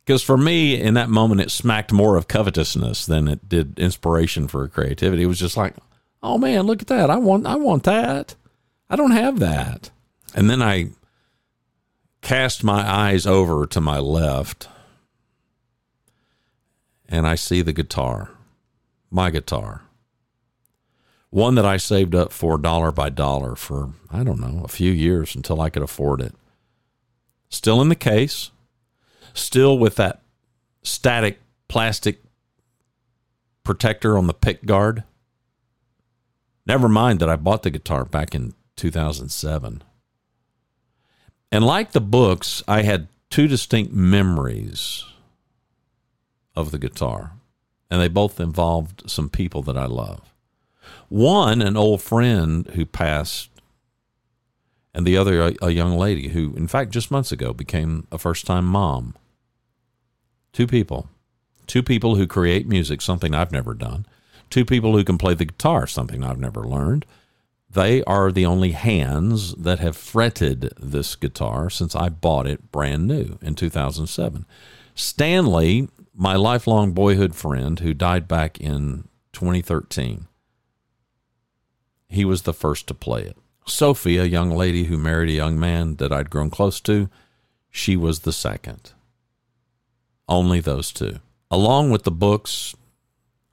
Because 0.05 0.23
for 0.23 0.37
me, 0.37 0.79
in 0.79 0.93
that 0.93 1.09
moment, 1.09 1.41
it 1.41 1.51
smacked 1.51 1.91
more 1.91 2.15
of 2.15 2.29
covetousness 2.29 3.05
than 3.05 3.27
it 3.27 3.49
did 3.49 3.77
inspiration 3.77 4.47
for 4.47 4.65
creativity. 4.69 5.23
It 5.23 5.27
was 5.27 5.39
just 5.39 5.57
like, 5.57 5.75
oh 6.23 6.37
man, 6.37 6.61
look 6.61 6.81
at 6.81 6.87
that! 6.87 7.09
I 7.09 7.17
want, 7.17 7.45
I 7.45 7.57
want 7.57 7.83
that. 7.83 8.35
I 8.89 8.95
don't 8.95 9.11
have 9.11 9.39
that. 9.39 9.91
And 10.33 10.49
then 10.49 10.61
I 10.61 10.91
cast 12.25 12.63
my 12.63 12.81
eyes 12.91 13.27
over 13.27 13.67
to 13.67 13.79
my 13.79 13.99
left 13.99 14.67
and 17.07 17.27
I 17.27 17.35
see 17.35 17.61
the 17.61 17.71
guitar, 17.71 18.31
my 19.11 19.29
guitar. 19.29 19.83
One 21.29 21.53
that 21.53 21.67
I 21.67 21.77
saved 21.77 22.15
up 22.15 22.31
for 22.31 22.57
dollar 22.57 22.91
by 22.91 23.11
dollar 23.11 23.55
for, 23.55 23.91
I 24.09 24.23
don't 24.23 24.39
know, 24.39 24.63
a 24.63 24.67
few 24.67 24.91
years 24.91 25.35
until 25.35 25.61
I 25.61 25.69
could 25.69 25.83
afford 25.83 26.19
it. 26.19 26.33
Still 27.49 27.79
in 27.79 27.89
the 27.89 27.95
case, 27.95 28.49
still 29.35 29.77
with 29.77 29.95
that 29.97 30.23
static 30.81 31.39
plastic 31.67 32.23
protector 33.63 34.17
on 34.17 34.25
the 34.25 34.33
pick 34.33 34.65
guard. 34.65 35.03
Never 36.65 36.89
mind 36.89 37.19
that 37.19 37.29
I 37.29 37.35
bought 37.35 37.61
the 37.61 37.69
guitar 37.69 38.03
back 38.03 38.33
in 38.33 38.55
2007. 38.77 39.83
And 41.51 41.65
like 41.65 41.91
the 41.91 42.01
books, 42.01 42.63
I 42.67 42.81
had 42.81 43.07
two 43.29 43.47
distinct 43.47 43.93
memories 43.93 45.03
of 46.55 46.71
the 46.71 46.79
guitar, 46.79 47.31
and 47.89 48.01
they 48.01 48.07
both 48.07 48.39
involved 48.39 49.09
some 49.09 49.29
people 49.29 49.61
that 49.63 49.77
I 49.77 49.85
love. 49.85 50.33
One, 51.09 51.61
an 51.61 51.77
old 51.77 52.01
friend 52.01 52.67
who 52.75 52.85
passed, 52.85 53.49
and 54.93 55.05
the 55.05 55.17
other, 55.17 55.41
a, 55.41 55.55
a 55.61 55.69
young 55.71 55.97
lady 55.97 56.29
who, 56.29 56.53
in 56.55 56.67
fact, 56.67 56.91
just 56.91 57.11
months 57.11 57.31
ago 57.31 57.53
became 57.53 58.07
a 58.11 58.17
first 58.17 58.45
time 58.45 58.65
mom. 58.65 59.15
Two 60.53 60.67
people. 60.67 61.09
Two 61.67 61.83
people 61.83 62.15
who 62.15 62.27
create 62.27 62.67
music, 62.67 63.01
something 63.01 63.33
I've 63.33 63.51
never 63.51 63.73
done. 63.73 64.05
Two 64.49 64.63
people 64.63 64.95
who 64.95 65.03
can 65.03 65.17
play 65.17 65.33
the 65.33 65.45
guitar, 65.45 65.87
something 65.87 66.23
I've 66.23 66.39
never 66.39 66.63
learned. 66.63 67.05
They 67.75 68.01
are 68.05 68.31
the 68.31 68.45
only 68.45 68.71
hands 68.71 69.53
that 69.55 69.79
have 69.79 69.97
fretted 69.97 70.71
this 70.79 71.13
guitar 71.17 71.69
since 71.69 71.93
I 71.93 72.07
bought 72.07 72.47
it 72.47 72.71
brand 72.71 73.05
new 73.05 73.37
in 73.41 73.55
2007. 73.55 74.45
Stanley, 74.93 75.89
my 76.15 76.37
lifelong 76.37 76.93
boyhood 76.93 77.35
friend 77.35 77.77
who 77.81 77.93
died 77.93 78.29
back 78.29 78.61
in 78.61 79.09
2013, 79.33 80.27
he 82.07 82.23
was 82.23 82.43
the 82.43 82.53
first 82.53 82.87
to 82.87 82.93
play 82.93 83.23
it. 83.23 83.35
Sophie, 83.67 84.17
a 84.17 84.23
young 84.23 84.51
lady 84.51 84.85
who 84.85 84.97
married 84.97 85.29
a 85.29 85.33
young 85.33 85.59
man 85.59 85.97
that 85.97 86.13
I'd 86.13 86.29
grown 86.29 86.49
close 86.49 86.79
to, 86.81 87.09
she 87.69 87.97
was 87.97 88.19
the 88.19 88.31
second. 88.31 88.93
Only 90.29 90.61
those 90.61 90.93
two. 90.93 91.19
Along 91.51 91.91
with 91.91 92.03
the 92.03 92.11
books, 92.11 92.73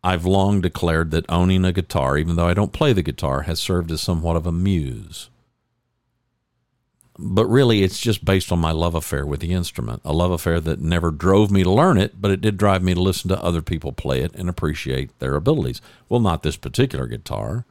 I've 0.04 0.26
long 0.26 0.60
declared 0.60 1.12
that 1.12 1.26
owning 1.28 1.64
a 1.64 1.72
guitar, 1.72 2.18
even 2.18 2.36
though 2.36 2.48
I 2.48 2.54
don't 2.54 2.72
play 2.72 2.92
the 2.92 3.02
guitar, 3.02 3.42
has 3.42 3.60
served 3.60 3.90
as 3.92 4.00
somewhat 4.00 4.36
of 4.36 4.46
a 4.46 4.52
muse. 4.52 5.30
But 7.18 7.46
really, 7.46 7.82
it's 7.82 8.00
just 8.00 8.24
based 8.24 8.50
on 8.50 8.58
my 8.58 8.72
love 8.72 8.94
affair 8.94 9.24
with 9.24 9.40
the 9.40 9.52
instrument, 9.52 10.02
a 10.04 10.12
love 10.12 10.32
affair 10.32 10.58
that 10.60 10.80
never 10.80 11.10
drove 11.10 11.50
me 11.50 11.62
to 11.62 11.70
learn 11.70 11.98
it, 11.98 12.20
but 12.20 12.30
it 12.30 12.40
did 12.40 12.56
drive 12.56 12.82
me 12.82 12.94
to 12.94 13.00
listen 13.00 13.28
to 13.28 13.42
other 13.42 13.62
people 13.62 13.92
play 13.92 14.22
it 14.22 14.34
and 14.34 14.48
appreciate 14.48 15.16
their 15.18 15.36
abilities. 15.36 15.80
Well, 16.08 16.20
not 16.20 16.42
this 16.42 16.56
particular 16.56 17.06
guitar, 17.06 17.64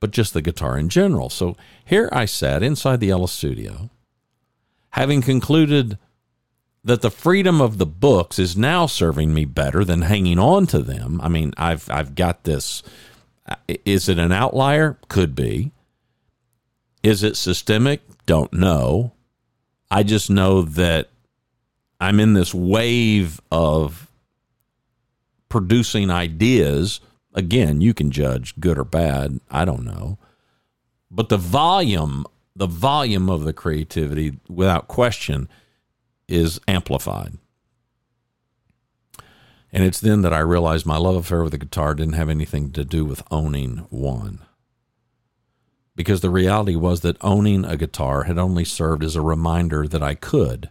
but 0.00 0.10
just 0.10 0.32
the 0.32 0.42
guitar 0.42 0.76
in 0.78 0.88
general. 0.88 1.28
So 1.28 1.56
here 1.84 2.08
I 2.10 2.24
sat 2.24 2.62
inside 2.62 3.00
the 3.00 3.08
yellow 3.08 3.26
studio, 3.26 3.90
having 4.90 5.22
concluded 5.22 5.98
that 6.82 7.02
the 7.02 7.10
freedom 7.10 7.60
of 7.60 7.78
the 7.78 7.86
books 7.86 8.38
is 8.38 8.56
now 8.56 8.86
serving 8.86 9.34
me 9.34 9.44
better 9.44 9.84
than 9.84 10.02
hanging 10.02 10.38
on 10.38 10.66
to 10.68 10.80
them. 10.80 11.20
I 11.22 11.28
mean, 11.28 11.52
I've 11.56 11.88
I've 11.90 12.14
got 12.14 12.44
this. 12.44 12.82
Is 13.84 14.08
it 14.08 14.18
an 14.18 14.32
outlier? 14.32 14.98
Could 15.08 15.34
be. 15.34 15.72
Is 17.02 17.22
it 17.22 17.36
systemic? 17.36 18.02
Don't 18.26 18.52
know. 18.52 19.12
I 19.90 20.02
just 20.02 20.30
know 20.30 20.62
that 20.62 21.10
I'm 22.00 22.20
in 22.20 22.34
this 22.34 22.54
wave 22.54 23.40
of 23.50 24.10
producing 25.48 26.10
ideas. 26.10 27.00
Again, 27.34 27.80
you 27.80 27.92
can 27.92 28.10
judge 28.10 28.58
good 28.60 28.78
or 28.78 28.84
bad. 28.84 29.40
I 29.50 29.64
don't 29.64 29.84
know. 29.84 30.18
But 31.10 31.28
the 31.28 31.36
volume, 31.36 32.24
the 32.54 32.66
volume 32.66 33.28
of 33.28 33.44
the 33.44 33.52
creativity, 33.52 34.38
without 34.48 34.88
question, 34.88 35.48
is 36.30 36.60
amplified. 36.68 37.36
And 39.72 39.84
it's 39.84 40.00
then 40.00 40.22
that 40.22 40.32
I 40.32 40.40
realized 40.40 40.86
my 40.86 40.96
love 40.96 41.16
affair 41.16 41.42
with 41.42 41.52
the 41.52 41.58
guitar 41.58 41.94
didn't 41.94 42.14
have 42.14 42.28
anything 42.28 42.72
to 42.72 42.84
do 42.84 43.04
with 43.04 43.22
owning 43.30 43.86
one. 43.90 44.40
Because 45.94 46.20
the 46.20 46.30
reality 46.30 46.76
was 46.76 47.00
that 47.00 47.16
owning 47.20 47.64
a 47.64 47.76
guitar 47.76 48.24
had 48.24 48.38
only 48.38 48.64
served 48.64 49.04
as 49.04 49.16
a 49.16 49.20
reminder 49.20 49.86
that 49.86 50.02
I 50.02 50.14
could, 50.14 50.70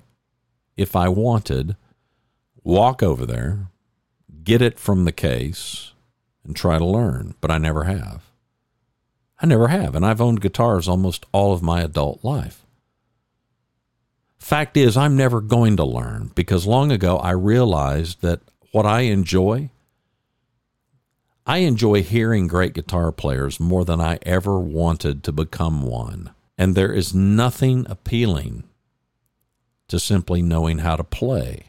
if 0.76 0.96
I 0.96 1.08
wanted, 1.08 1.76
walk 2.64 3.04
over 3.04 3.26
there, 3.26 3.68
get 4.44 4.62
it 4.62 4.80
from 4.80 5.06
the 5.06 5.12
case, 5.12 5.94
and 6.44 6.56
try 6.56 6.78
to 6.78 6.86
learn. 6.86 7.36
But 7.42 7.52
I 7.52 7.58
never 7.58 7.84
have. 7.86 8.24
I 9.42 9.46
never 9.46 9.70
have. 9.70 9.96
And 9.96 10.06
I've 10.06 10.22
owned 10.22 10.42
guitars 10.42 10.88
almost 10.88 11.26
all 11.32 11.54
of 11.54 11.62
my 11.62 11.82
adult 11.82 12.24
life. 12.24 12.66
Fact 14.40 14.78
is, 14.78 14.96
I'm 14.96 15.16
never 15.18 15.42
going 15.42 15.78
to 15.78 15.84
learn 15.84 16.32
because 16.34 16.66
long 16.66 16.92
ago 16.92 17.18
I 17.18 17.32
realized 17.32 18.22
that 18.22 18.40
what 18.72 18.86
I 18.86 19.02
enjoy, 19.02 19.70
I 21.46 21.58
enjoy 21.60 22.04
hearing 22.04 22.48
great 22.48 22.74
guitar 22.74 23.12
players 23.12 23.60
more 23.60 23.84
than 23.84 24.00
I 24.00 24.20
ever 24.24 24.60
wanted 24.60 25.24
to 25.24 25.32
become 25.32 25.84
one. 25.84 26.32
And 26.58 26.76
there 26.76 26.94
is 26.94 27.14
nothing 27.14 27.86
appealing 27.90 28.64
to 29.90 30.00
simply 30.00 30.42
knowing 30.42 30.80
how 30.80 30.96
to 30.96 31.04
play. 31.04 31.66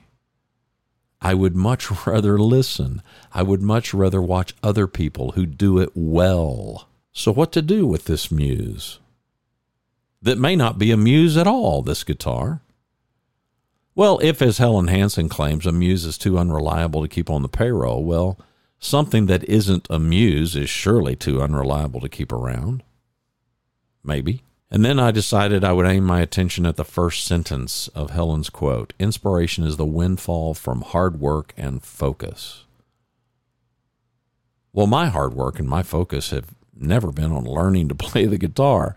I 1.21 1.35
would 1.35 1.57
much 1.57 1.91
rather 2.07 2.39
listen. 2.39 3.03
I 3.33 3.43
would 3.43 3.63
much 3.63 3.93
rather 3.93 4.23
watch 4.23 4.55
other 4.63 4.87
people 4.87 5.33
who 5.33 5.45
do 5.45 5.79
it 5.79 5.91
well. 5.95 6.89
So, 7.13 7.33
what 7.33 7.53
to 7.53 7.63
do 7.63 7.87
with 7.87 8.05
this 8.05 8.31
muse? 8.31 9.00
That 10.23 10.39
may 10.39 10.55
not 10.55 10.79
be 10.79 10.91
a 10.91 10.97
muse 10.97 11.37
at 11.37 11.47
all, 11.47 11.83
this 11.83 12.05
guitar. 12.05 12.61
Well, 13.95 14.19
if, 14.23 14.41
as 14.43 14.59
Helen 14.59 14.89
Hanson 14.89 15.29
claims, 15.29 15.67
a 15.67 15.73
muse 15.73 16.05
is 16.05 16.19
too 16.19 16.39
unreliable 16.39 17.03
to 17.03 17.09
keep 17.09 17.31
on 17.31 17.43
the 17.43 17.49
payroll, 17.49 18.05
well, 18.05 18.39
something 18.79 19.27
that 19.27 19.45
isn't 19.45 19.87
a 19.91 19.99
muse 19.99 20.57
is 20.57 20.71
surely 20.71 21.17
too 21.17 21.43
unreliable 21.43 22.01
to 22.01 22.09
keep 22.09 22.33
around. 22.33 22.83
Maybe. 24.05 24.43
And 24.71 24.85
then 24.85 25.01
I 25.01 25.11
decided 25.11 25.65
I 25.65 25.73
would 25.73 25.87
aim 25.87 26.05
my 26.05 26.21
attention 26.21 26.65
at 26.65 26.77
the 26.77 26.85
first 26.85 27.25
sentence 27.25 27.89
of 27.89 28.11
Helen's 28.11 28.51
quote 28.51 28.93
Inspiration 28.99 29.65
is 29.65 29.77
the 29.77 29.85
windfall 29.85 30.55
from 30.55 30.83
hard 30.83 31.21
work 31.21 31.53
and 31.57 31.83
focus. 31.83 32.65
Well, 34.73 34.87
my 34.87 35.09
hard 35.09 35.35
work 35.35 35.59
and 35.59 35.69
my 35.69 35.83
focus 35.83 36.31
have 36.31 36.55
never 36.75 37.11
been 37.11 37.33
on 37.33 37.45
learning 37.45 37.89
to 37.89 37.95
play 37.95 38.27
the 38.27 38.39
guitar 38.39 38.95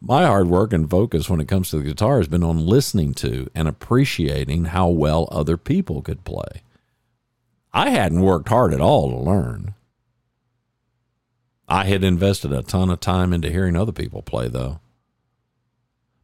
my 0.00 0.26
hard 0.26 0.48
work 0.48 0.72
and 0.72 0.90
focus 0.90 1.28
when 1.28 1.40
it 1.40 1.48
comes 1.48 1.70
to 1.70 1.78
the 1.78 1.84
guitar 1.84 2.18
has 2.18 2.28
been 2.28 2.44
on 2.44 2.66
listening 2.66 3.14
to 3.14 3.48
and 3.54 3.66
appreciating 3.68 4.66
how 4.66 4.88
well 4.88 5.28
other 5.30 5.56
people 5.56 6.02
could 6.02 6.24
play. 6.24 6.62
I 7.72 7.90
hadn't 7.90 8.22
worked 8.22 8.48
hard 8.48 8.72
at 8.72 8.80
all 8.80 9.10
to 9.10 9.16
learn. 9.16 9.74
I 11.68 11.84
had 11.86 12.04
invested 12.04 12.52
a 12.52 12.62
ton 12.62 12.90
of 12.90 13.00
time 13.00 13.32
into 13.32 13.50
hearing 13.50 13.76
other 13.76 13.92
people 13.92 14.22
play, 14.22 14.48
though. 14.48 14.80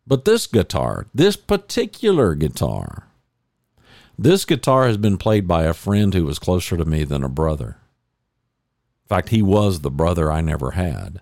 But 0.07 0.25
this 0.25 0.47
guitar, 0.47 1.07
this 1.15 1.37
particular 1.37 2.35
guitar, 2.35 3.09
This 4.19 4.45
guitar 4.45 4.87
has 4.87 4.99
been 4.99 5.17
played 5.17 5.49
by 5.49 5.65
a 5.65 5.73
friend 5.73 6.15
who 6.15 6.25
was 6.27 6.39
closer 6.39 6.77
to 6.77 6.85
me 6.85 7.03
than 7.05 7.25
a 7.25 7.29
brother. 7.29 7.79
In 9.05 9.09
fact, 9.09 9.31
he 9.31 9.43
was 9.43 9.81
the 9.81 9.91
brother 9.91 10.31
I 10.31 10.41
never 10.41 10.73
had. 10.73 11.21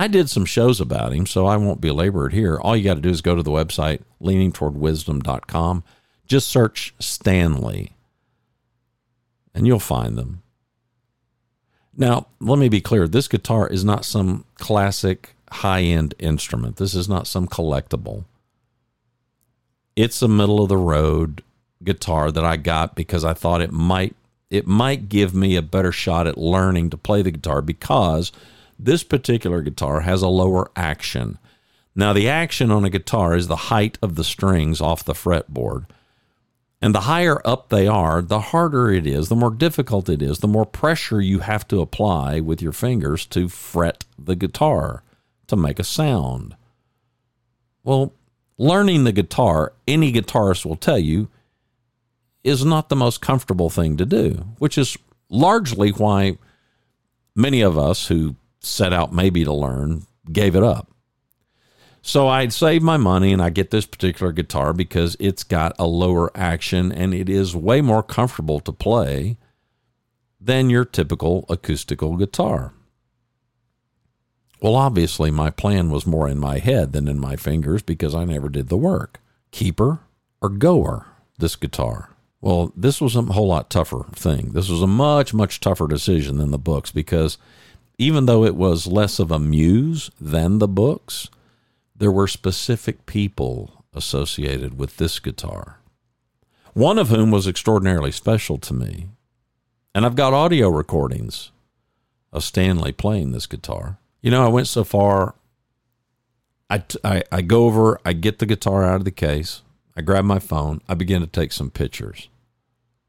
I 0.00 0.08
did 0.08 0.30
some 0.30 0.46
shows 0.46 0.80
about 0.80 1.12
him, 1.12 1.26
so 1.26 1.44
I 1.44 1.58
won't 1.58 1.82
belabor 1.82 2.26
it 2.26 2.32
here. 2.32 2.58
All 2.58 2.74
you 2.74 2.84
got 2.84 2.94
to 2.94 3.02
do 3.02 3.10
is 3.10 3.20
go 3.20 3.34
to 3.34 3.42
the 3.42 3.50
website 3.50 4.00
leaningtowardwisdom.com. 4.22 5.84
Just 6.26 6.48
search 6.48 6.94
Stanley, 6.98 7.92
and 9.54 9.66
you'll 9.66 9.78
find 9.78 10.16
them. 10.16 10.40
Now, 11.94 12.28
let 12.40 12.58
me 12.58 12.70
be 12.70 12.80
clear 12.80 13.06
this 13.06 13.28
guitar 13.28 13.68
is 13.68 13.84
not 13.84 14.06
some 14.06 14.46
classic 14.54 15.34
high 15.50 15.82
end 15.82 16.14
instrument, 16.18 16.76
this 16.76 16.94
is 16.94 17.06
not 17.06 17.26
some 17.26 17.46
collectible. 17.46 18.24
It's 19.96 20.22
a 20.22 20.28
middle 20.28 20.62
of 20.62 20.70
the 20.70 20.78
road 20.78 21.42
guitar 21.84 22.32
that 22.32 22.44
I 22.44 22.56
got 22.56 22.94
because 22.94 23.22
I 23.22 23.34
thought 23.34 23.60
it 23.60 23.70
might 23.70 24.16
it 24.48 24.66
might 24.66 25.10
give 25.10 25.34
me 25.34 25.56
a 25.56 25.62
better 25.62 25.92
shot 25.92 26.26
at 26.26 26.38
learning 26.38 26.88
to 26.88 26.96
play 26.96 27.20
the 27.20 27.32
guitar 27.32 27.60
because 27.60 28.32
this 28.84 29.02
particular 29.02 29.62
guitar 29.62 30.00
has 30.00 30.22
a 30.22 30.28
lower 30.28 30.70
action. 30.74 31.38
Now, 31.94 32.12
the 32.12 32.28
action 32.28 32.70
on 32.70 32.84
a 32.84 32.90
guitar 32.90 33.36
is 33.36 33.46
the 33.46 33.56
height 33.56 33.98
of 34.00 34.14
the 34.14 34.24
strings 34.24 34.80
off 34.80 35.04
the 35.04 35.12
fretboard. 35.12 35.86
And 36.82 36.94
the 36.94 37.02
higher 37.02 37.46
up 37.46 37.68
they 37.68 37.86
are, 37.86 38.22
the 38.22 38.40
harder 38.40 38.90
it 38.90 39.06
is, 39.06 39.28
the 39.28 39.36
more 39.36 39.50
difficult 39.50 40.08
it 40.08 40.22
is, 40.22 40.38
the 40.38 40.48
more 40.48 40.64
pressure 40.64 41.20
you 41.20 41.40
have 41.40 41.68
to 41.68 41.80
apply 41.80 42.40
with 42.40 42.62
your 42.62 42.72
fingers 42.72 43.26
to 43.26 43.48
fret 43.50 44.04
the 44.18 44.34
guitar 44.34 45.02
to 45.48 45.56
make 45.56 45.78
a 45.78 45.84
sound. 45.84 46.56
Well, 47.84 48.14
learning 48.56 49.04
the 49.04 49.12
guitar, 49.12 49.74
any 49.86 50.10
guitarist 50.10 50.64
will 50.64 50.76
tell 50.76 50.98
you, 50.98 51.28
is 52.42 52.64
not 52.64 52.88
the 52.88 52.96
most 52.96 53.20
comfortable 53.20 53.68
thing 53.68 53.98
to 53.98 54.06
do, 54.06 54.46
which 54.58 54.78
is 54.78 54.96
largely 55.28 55.90
why 55.90 56.38
many 57.36 57.60
of 57.60 57.76
us 57.76 58.06
who 58.06 58.36
set 58.60 58.92
out 58.92 59.12
maybe 59.12 59.44
to 59.44 59.52
learn, 59.52 60.06
gave 60.30 60.54
it 60.54 60.62
up. 60.62 60.90
So 62.02 62.28
I'd 62.28 62.52
save 62.52 62.82
my 62.82 62.96
money 62.96 63.32
and 63.32 63.42
I 63.42 63.50
get 63.50 63.70
this 63.70 63.84
particular 63.84 64.32
guitar 64.32 64.72
because 64.72 65.16
it's 65.20 65.44
got 65.44 65.74
a 65.78 65.86
lower 65.86 66.30
action 66.34 66.92
and 66.92 67.12
it 67.12 67.28
is 67.28 67.54
way 67.54 67.82
more 67.82 68.02
comfortable 68.02 68.60
to 68.60 68.72
play 68.72 69.36
than 70.40 70.70
your 70.70 70.86
typical 70.86 71.44
acoustical 71.50 72.16
guitar. 72.16 72.72
Well, 74.62 74.76
obviously, 74.76 75.30
my 75.30 75.50
plan 75.50 75.90
was 75.90 76.06
more 76.06 76.28
in 76.28 76.38
my 76.38 76.58
head 76.58 76.92
than 76.92 77.08
in 77.08 77.18
my 77.18 77.36
fingers 77.36 77.82
because 77.82 78.14
I 78.14 78.24
never 78.24 78.48
did 78.48 78.68
the 78.68 78.76
work. 78.76 79.20
Keeper 79.52 80.00
or 80.40 80.48
goer, 80.48 81.06
this 81.38 81.56
guitar? 81.56 82.16
Well, 82.40 82.72
this 82.74 83.00
was 83.00 83.16
a 83.16 83.22
whole 83.22 83.48
lot 83.48 83.68
tougher 83.68 84.06
thing. 84.12 84.52
This 84.52 84.68
was 84.68 84.80
a 84.80 84.86
much, 84.86 85.34
much 85.34 85.60
tougher 85.60 85.86
decision 85.86 86.38
than 86.38 86.50
the 86.50 86.58
books 86.58 86.90
because 86.90 87.36
even 88.00 88.24
though 88.24 88.44
it 88.44 88.56
was 88.56 88.86
less 88.86 89.18
of 89.18 89.30
a 89.30 89.38
muse 89.38 90.10
than 90.18 90.58
the 90.58 90.66
books, 90.66 91.28
there 91.94 92.10
were 92.10 92.26
specific 92.26 93.04
people 93.04 93.84
associated 93.92 94.78
with 94.78 94.96
this 94.96 95.18
guitar. 95.18 95.80
One 96.72 96.98
of 96.98 97.10
whom 97.10 97.30
was 97.30 97.46
extraordinarily 97.46 98.10
special 98.10 98.56
to 98.56 98.72
me. 98.72 99.08
And 99.94 100.06
I've 100.06 100.16
got 100.16 100.32
audio 100.32 100.70
recordings 100.70 101.50
of 102.32 102.42
Stanley 102.42 102.92
playing 102.92 103.32
this 103.32 103.46
guitar. 103.46 103.98
You 104.22 104.30
know, 104.30 104.46
I 104.46 104.48
went 104.48 104.66
so 104.66 104.82
far. 104.82 105.34
I, 106.70 106.82
I, 107.30 107.42
go 107.42 107.66
over, 107.66 108.00
I 108.02 108.14
get 108.14 108.38
the 108.38 108.46
guitar 108.46 108.82
out 108.82 108.96
of 108.96 109.04
the 109.04 109.10
case, 109.10 109.60
I 109.94 110.00
grab 110.00 110.24
my 110.24 110.38
phone, 110.38 110.80
I 110.88 110.94
begin 110.94 111.20
to 111.20 111.26
take 111.26 111.52
some 111.52 111.68
pictures. 111.68 112.28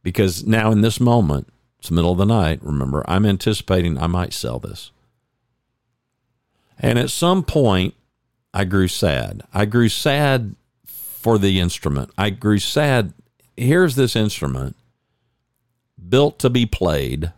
Because 0.04 0.45
now, 0.45 0.71
in 0.71 0.82
this 0.82 0.99
moment, 0.99 1.47
it's 1.82 1.89
the 1.89 1.96
middle 1.96 2.12
of 2.12 2.20
the 2.20 2.26
night, 2.28 2.60
remember. 2.62 3.04
I'm 3.08 3.26
anticipating 3.26 3.98
I 3.98 4.06
might 4.06 4.34
sell 4.34 4.60
this. 4.60 4.91
And 6.78 7.00
at 7.00 7.10
some 7.10 7.41
point, 7.41 7.96
I 8.54 8.65
grew 8.65 8.88
sad. 8.88 9.41
I 9.52 9.65
grew 9.65 9.89
sad 9.89 10.56
for 10.86 11.39
the 11.39 11.60
instrument. 11.60 12.12
I 12.20 12.30
grew 12.30 12.60
sad. 12.60 13.13
Here's 13.58 13.96
this 13.96 14.15
instrument 14.15 14.76
built 16.08 16.38
to 16.38 16.52
be 16.52 16.67
played, 16.67 17.34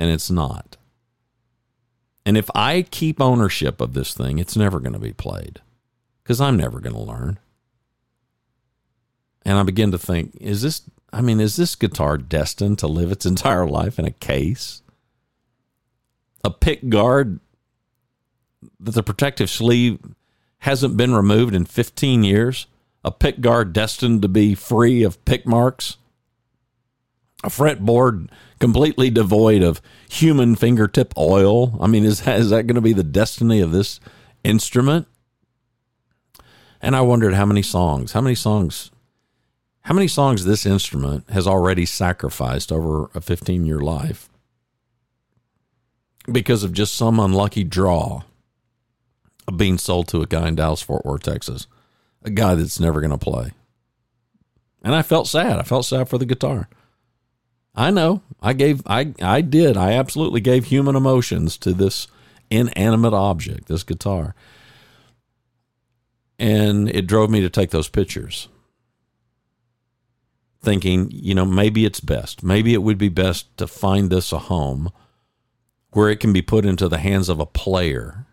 and 0.00 0.10
it's 0.10 0.28
not. 0.28 0.76
And 2.24 2.36
if 2.36 2.50
I 2.56 2.82
keep 2.82 3.20
ownership 3.20 3.80
of 3.80 3.94
this 3.94 4.14
thing, 4.14 4.40
it's 4.40 4.56
never 4.56 4.80
going 4.80 4.94
to 4.94 4.98
be 4.98 5.12
played 5.12 5.60
because 6.24 6.40
I'm 6.40 6.56
never 6.56 6.80
going 6.80 6.96
to 6.96 7.00
learn. 7.00 7.38
And 9.44 9.58
I 9.58 9.62
begin 9.62 9.92
to 9.92 9.98
think, 9.98 10.36
is 10.40 10.62
this 10.62 10.82
I 11.12 11.20
mean, 11.20 11.40
is 11.40 11.56
this 11.56 11.76
guitar 11.76 12.18
destined 12.18 12.78
to 12.80 12.86
live 12.86 13.12
its 13.12 13.26
entire 13.26 13.66
life 13.66 13.98
in 13.98 14.04
a 14.04 14.10
case? 14.10 14.82
A 16.44 16.50
pick 16.50 16.88
guard 16.88 17.40
that 18.80 18.92
the 18.92 19.02
protective 19.02 19.50
sleeve 19.50 19.98
hasn't 20.58 20.96
been 20.96 21.14
removed 21.14 21.54
in 21.54 21.64
15 21.64 22.24
years? 22.24 22.66
A 23.04 23.10
pick 23.10 23.40
guard 23.40 23.72
destined 23.72 24.22
to 24.22 24.28
be 24.28 24.54
free 24.54 25.02
of 25.02 25.24
pick 25.24 25.46
marks? 25.46 25.96
A 27.44 27.48
fretboard 27.48 28.28
completely 28.58 29.10
devoid 29.10 29.62
of 29.62 29.80
human 30.08 30.56
fingertip 30.56 31.16
oil? 31.16 31.78
I 31.80 31.86
mean, 31.86 32.04
is 32.04 32.22
that, 32.22 32.40
is 32.40 32.50
that 32.50 32.66
going 32.66 32.74
to 32.74 32.80
be 32.80 32.92
the 32.92 33.04
destiny 33.04 33.60
of 33.60 33.72
this 33.72 34.00
instrument? 34.42 35.06
And 36.82 36.96
I 36.96 37.00
wondered 37.02 37.34
how 37.34 37.46
many 37.46 37.62
songs, 37.62 38.12
how 38.12 38.20
many 38.20 38.34
songs 38.34 38.90
how 39.86 39.94
many 39.94 40.08
songs 40.08 40.44
this 40.44 40.66
instrument 40.66 41.30
has 41.30 41.46
already 41.46 41.86
sacrificed 41.86 42.72
over 42.72 43.08
a 43.14 43.20
15 43.20 43.64
year 43.64 43.78
life 43.78 44.28
because 46.30 46.64
of 46.64 46.72
just 46.72 46.96
some 46.96 47.20
unlucky 47.20 47.62
draw 47.62 48.22
of 49.46 49.56
being 49.56 49.78
sold 49.78 50.08
to 50.08 50.22
a 50.22 50.26
guy 50.26 50.48
in 50.48 50.56
Dallas, 50.56 50.82
Fort 50.82 51.06
Worth, 51.06 51.22
Texas, 51.22 51.68
a 52.24 52.30
guy 52.30 52.56
that's 52.56 52.80
never 52.80 53.00
going 53.00 53.12
to 53.12 53.16
play. 53.16 53.52
And 54.82 54.92
I 54.92 55.02
felt 55.02 55.28
sad. 55.28 55.56
I 55.60 55.62
felt 55.62 55.86
sad 55.86 56.08
for 56.08 56.18
the 56.18 56.26
guitar. 56.26 56.68
I 57.72 57.92
know. 57.92 58.22
I 58.42 58.54
gave 58.54 58.82
I 58.86 59.14
I 59.22 59.40
did. 59.40 59.76
I 59.76 59.92
absolutely 59.92 60.40
gave 60.40 60.64
human 60.64 60.96
emotions 60.96 61.56
to 61.58 61.72
this 61.72 62.08
inanimate 62.50 63.14
object, 63.14 63.68
this 63.68 63.84
guitar. 63.84 64.34
And 66.40 66.88
it 66.88 67.06
drove 67.06 67.30
me 67.30 67.40
to 67.42 67.48
take 67.48 67.70
those 67.70 67.88
pictures 67.88 68.48
thinking, 70.66 71.08
you 71.12 71.32
know, 71.32 71.44
maybe 71.44 71.84
it's 71.84 72.00
best. 72.00 72.42
Maybe 72.42 72.74
it 72.74 72.82
would 72.82 72.98
be 72.98 73.08
best 73.08 73.56
to 73.56 73.68
find 73.68 74.10
this 74.10 74.32
a 74.32 74.38
home 74.38 74.90
where 75.92 76.10
it 76.10 76.18
can 76.18 76.32
be 76.32 76.42
put 76.42 76.66
into 76.66 76.88
the 76.88 76.98
hands 76.98 77.28
of 77.28 77.38
a 77.38 77.46
player 77.46 78.26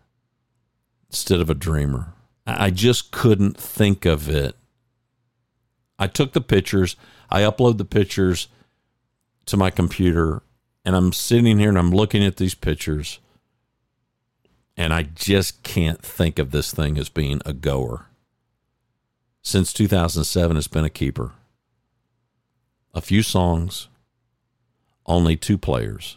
instead 1.08 1.40
of 1.40 1.48
a 1.48 1.54
dreamer. 1.54 2.12
I 2.44 2.70
just 2.70 3.12
couldn't 3.12 3.56
think 3.56 4.04
of 4.04 4.28
it. 4.28 4.56
I 5.96 6.08
took 6.08 6.32
the 6.32 6.40
pictures, 6.40 6.96
I 7.30 7.42
upload 7.42 7.78
the 7.78 7.84
pictures 7.84 8.48
to 9.46 9.56
my 9.56 9.70
computer, 9.70 10.42
and 10.84 10.96
I'm 10.96 11.12
sitting 11.12 11.60
here 11.60 11.68
and 11.68 11.78
I'm 11.78 11.92
looking 11.92 12.24
at 12.24 12.38
these 12.38 12.56
pictures, 12.56 13.20
and 14.76 14.92
I 14.92 15.04
just 15.04 15.62
can't 15.62 16.02
think 16.02 16.40
of 16.40 16.50
this 16.50 16.74
thing 16.74 16.98
as 16.98 17.08
being 17.08 17.40
a 17.46 17.52
goer. 17.52 18.06
Since 19.40 19.72
2007, 19.72 20.56
it's 20.56 20.66
been 20.66 20.84
a 20.84 20.90
keeper 20.90 21.30
a 22.94 23.00
few 23.00 23.22
songs, 23.22 23.88
only 25.04 25.36
two 25.36 25.58
players. 25.58 26.16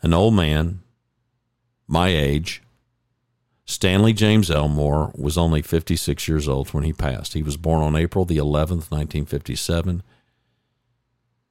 An 0.00 0.14
old 0.14 0.34
man, 0.34 0.80
my 1.86 2.08
age, 2.08 2.62
Stanley 3.64 4.12
James 4.12 4.50
Elmore, 4.50 5.12
was 5.16 5.36
only 5.36 5.60
56 5.60 6.28
years 6.28 6.48
old 6.48 6.72
when 6.72 6.84
he 6.84 6.92
passed. 6.92 7.34
He 7.34 7.42
was 7.42 7.56
born 7.56 7.82
on 7.82 7.96
April 7.96 8.24
the 8.24 8.38
11th, 8.38 8.90
1957. 8.90 10.02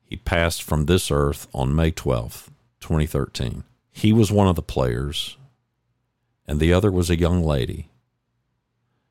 He 0.04 0.18
passed 0.18 0.64
from 0.64 0.86
this 0.86 1.12
earth 1.12 1.48
on 1.54 1.76
May 1.76 1.92
12th, 1.92 2.48
2013. 2.80 3.64
He 3.92 4.14
was 4.14 4.32
one 4.32 4.48
of 4.48 4.56
the 4.56 4.62
players, 4.62 5.38
and 6.48 6.60
the 6.60 6.74
other 6.74 6.92
was 6.92 7.10
a 7.10 7.20
young 7.20 7.44
lady, 7.44 7.90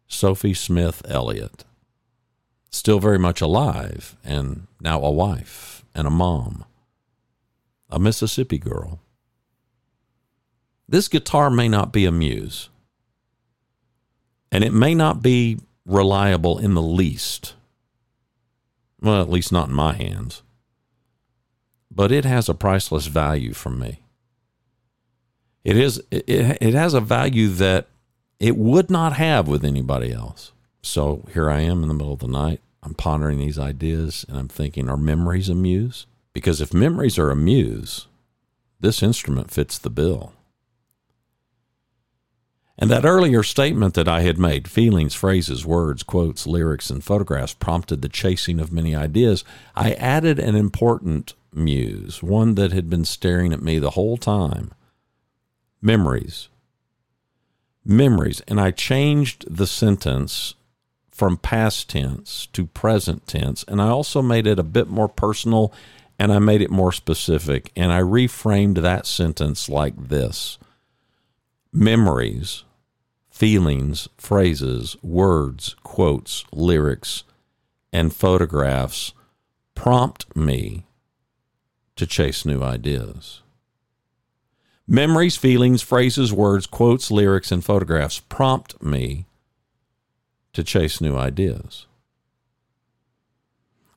Sophie 0.07 0.55
Smith 0.55 1.03
Elliott 1.07 1.65
still 2.71 3.01
very 3.01 3.19
much 3.19 3.41
alive 3.41 4.17
and 4.25 4.67
now 4.81 5.03
a 5.03 5.11
wife 5.11 5.85
and 5.95 6.07
a 6.07 6.11
mom, 6.11 6.65
a 7.91 7.99
Mississippi 7.99 8.59
girl. 8.59 9.01
This 10.89 11.09
guitar 11.09 11.51
may 11.51 11.69
not 11.69 11.93
be 11.93 12.05
a 12.05 12.13
muse, 12.13 12.69
and 14.51 14.65
it 14.65 14.73
may 14.73 14.95
not 14.95 15.23
be 15.23 15.61
reliable 15.87 16.59
in 16.59 16.75
the 16.75 16.83
least. 16.83 17.55
Well, 19.01 19.21
at 19.21 19.31
least 19.31 19.53
not 19.53 19.69
in 19.69 19.75
my 19.75 19.95
hands. 19.95 20.43
But 21.91 22.13
it 22.13 22.25
has 22.25 22.49
a 22.49 22.55
priceless 22.55 23.07
value 23.07 23.53
for 23.53 23.71
me. 23.71 24.01
It 25.65 25.77
is 25.77 26.03
it, 26.11 26.25
it 26.29 26.75
has 26.75 26.95
a 26.95 27.01
value 27.01 27.49
that 27.49 27.89
it 28.39 28.57
would 28.57 28.91
not 28.91 29.15
have 29.15 29.47
with 29.47 29.65
anybody 29.65 30.13
else. 30.13 30.53
So 30.83 31.25
here 31.33 31.51
I 31.51 31.61
am 31.61 31.83
in 31.83 31.89
the 31.89 31.95
middle 31.95 32.13
of 32.13 32.21
the 32.21 32.29
night. 32.29 32.61
I'm 32.83 32.95
pondering 32.95 33.39
these 33.39 33.59
ideas 33.59 34.25
and 34.29 34.39
I'm 34.39 34.49
thinking, 34.49 34.89
are 34.89 34.97
memories 34.97 35.49
a 35.49 35.55
muse? 35.55 36.07
Because 36.33 36.61
if 36.61 36.73
memories 36.73 37.19
are 37.19 37.31
a 37.31 37.37
muse, 37.37 38.07
this 38.79 39.03
instrument 39.03 39.51
fits 39.51 39.79
the 39.79 39.91
bill. 39.91 40.33
And 42.79 42.91
that 42.91 43.05
earlier 43.05 43.43
statement 43.43 43.93
that 43.95 44.09
I 44.09 44.23
had 44.23 44.39
made 44.39 44.67
feelings, 44.67 45.15
phrases, 45.15 45.67
words, 45.67 46.03
quotes, 46.03 46.47
lyrics, 46.47 46.89
and 46.89 47.05
photographs 47.05 47.53
prompted 47.53 48.01
the 48.01 48.09
chasing 48.09 48.59
of 48.59 48.73
many 48.73 48.97
ideas. 48.97 49.45
I 49.77 49.93
added 49.93 50.39
an 50.39 50.57
important 50.57 51.35
muse, 51.53 52.23
one 52.23 52.55
that 52.55 52.73
had 52.73 52.89
been 52.89 53.05
staring 53.05 53.53
at 53.53 53.61
me 53.61 53.79
the 53.79 53.91
whole 53.91 54.17
time 54.17 54.73
memories. 55.83 56.49
Memories. 57.85 58.41
And 58.49 58.59
I 58.59 58.71
changed 58.71 59.45
the 59.55 59.67
sentence 59.67 60.55
from 61.21 61.37
past 61.37 61.91
tense 61.91 62.47
to 62.47 62.65
present 62.65 63.27
tense. 63.27 63.63
And 63.69 63.83
I 63.83 63.89
also 63.89 64.23
made 64.23 64.47
it 64.47 64.59
a 64.59 64.63
bit 64.63 64.89
more 64.89 65.07
personal 65.07 65.71
and 66.19 66.33
I 66.33 66.39
made 66.39 66.63
it 66.63 66.71
more 66.71 66.93
specific. 66.93 67.71
And 67.77 67.93
I 67.93 68.01
reframed 68.01 68.81
that 68.81 69.05
sentence 69.05 69.69
like 69.69 70.09
this 70.09 70.57
Memories 71.75 72.65
feelings, 73.31 74.09
phrases, 74.17 74.97
words, 75.03 75.77
quotes, 75.83 76.47
lyrics, 76.53 77.25
and 77.93 78.15
photographs 78.17 79.13
prompt 79.75 80.35
me 80.35 80.87
to 81.97 82.07
chase 82.07 82.47
new 82.47 82.63
ideas. 82.63 83.43
Memories, 84.89 85.37
feelings, 85.37 85.83
phrases, 85.83 86.33
words, 86.33 86.67
quotes, 86.67 87.11
lyrics, 87.11 87.53
and 87.53 87.63
photographs 87.63 88.21
prompt 88.21 88.83
me 88.83 89.27
to 90.61 90.65
chase 90.65 91.01
new 91.01 91.17
ideas. 91.17 91.87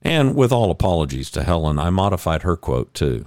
And 0.01 0.35
with 0.35 0.51
all 0.51 0.71
apologies 0.71 1.29
to 1.31 1.43
Helen, 1.43 1.79
I 1.79 1.89
modified 1.89 2.43
her 2.43 2.55
quote 2.55 2.93
too 2.93 3.25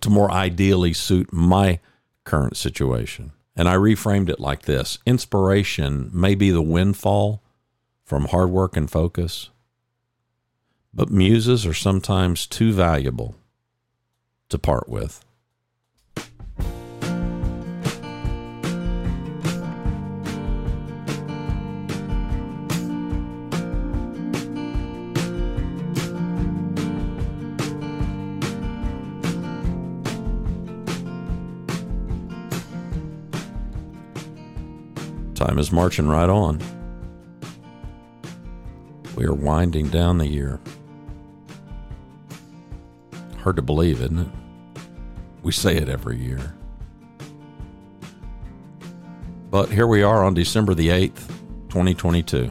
to 0.00 0.10
more 0.10 0.30
ideally 0.30 0.92
suit 0.92 1.32
my 1.32 1.80
current 2.24 2.56
situation. 2.56 3.32
And 3.56 3.68
I 3.68 3.74
reframed 3.76 4.28
it 4.28 4.40
like 4.40 4.62
this 4.62 4.98
Inspiration 5.06 6.10
may 6.12 6.34
be 6.34 6.50
the 6.50 6.62
windfall 6.62 7.42
from 8.04 8.26
hard 8.26 8.50
work 8.50 8.76
and 8.76 8.90
focus, 8.90 9.50
but 10.92 11.10
muses 11.10 11.64
are 11.64 11.74
sometimes 11.74 12.46
too 12.46 12.72
valuable 12.72 13.36
to 14.48 14.58
part 14.58 14.88
with. 14.88 15.24
Time 35.44 35.58
is 35.58 35.70
marching 35.70 36.08
right 36.08 36.30
on. 36.30 36.58
We 39.14 39.26
are 39.26 39.34
winding 39.34 39.88
down 39.90 40.16
the 40.16 40.26
year. 40.26 40.58
Hard 43.40 43.56
to 43.56 43.62
believe, 43.62 44.00
isn't 44.00 44.20
it? 44.20 44.28
We 45.42 45.52
say 45.52 45.76
it 45.76 45.90
every 45.90 46.16
year. 46.16 46.54
But 49.50 49.68
here 49.68 49.86
we 49.86 50.02
are 50.02 50.24
on 50.24 50.32
December 50.32 50.72
the 50.72 50.88
8th, 50.88 51.28
2022. 51.68 52.50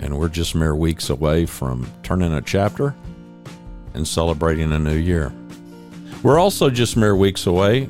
And 0.00 0.18
we're 0.18 0.28
just 0.28 0.56
mere 0.56 0.74
weeks 0.74 1.08
away 1.08 1.46
from 1.46 1.86
turning 2.02 2.32
a 2.32 2.42
chapter 2.42 2.96
and 3.94 4.08
celebrating 4.08 4.72
a 4.72 4.78
new 4.80 4.96
year. 4.96 5.32
We're 6.24 6.40
also 6.40 6.68
just 6.68 6.96
mere 6.96 7.14
weeks 7.14 7.46
away 7.46 7.88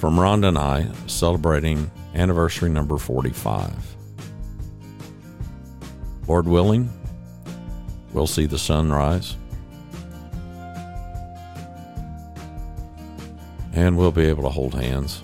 from 0.00 0.16
Rhonda 0.16 0.48
and 0.48 0.56
I 0.56 0.88
celebrating 1.06 1.90
anniversary 2.14 2.70
number 2.70 2.96
45. 2.96 3.70
Lord 6.26 6.48
willing, 6.48 6.88
we'll 8.14 8.26
see 8.26 8.46
the 8.46 8.58
sunrise. 8.58 9.36
And 13.74 13.98
we'll 13.98 14.10
be 14.10 14.24
able 14.24 14.44
to 14.44 14.48
hold 14.48 14.74
hands, 14.74 15.22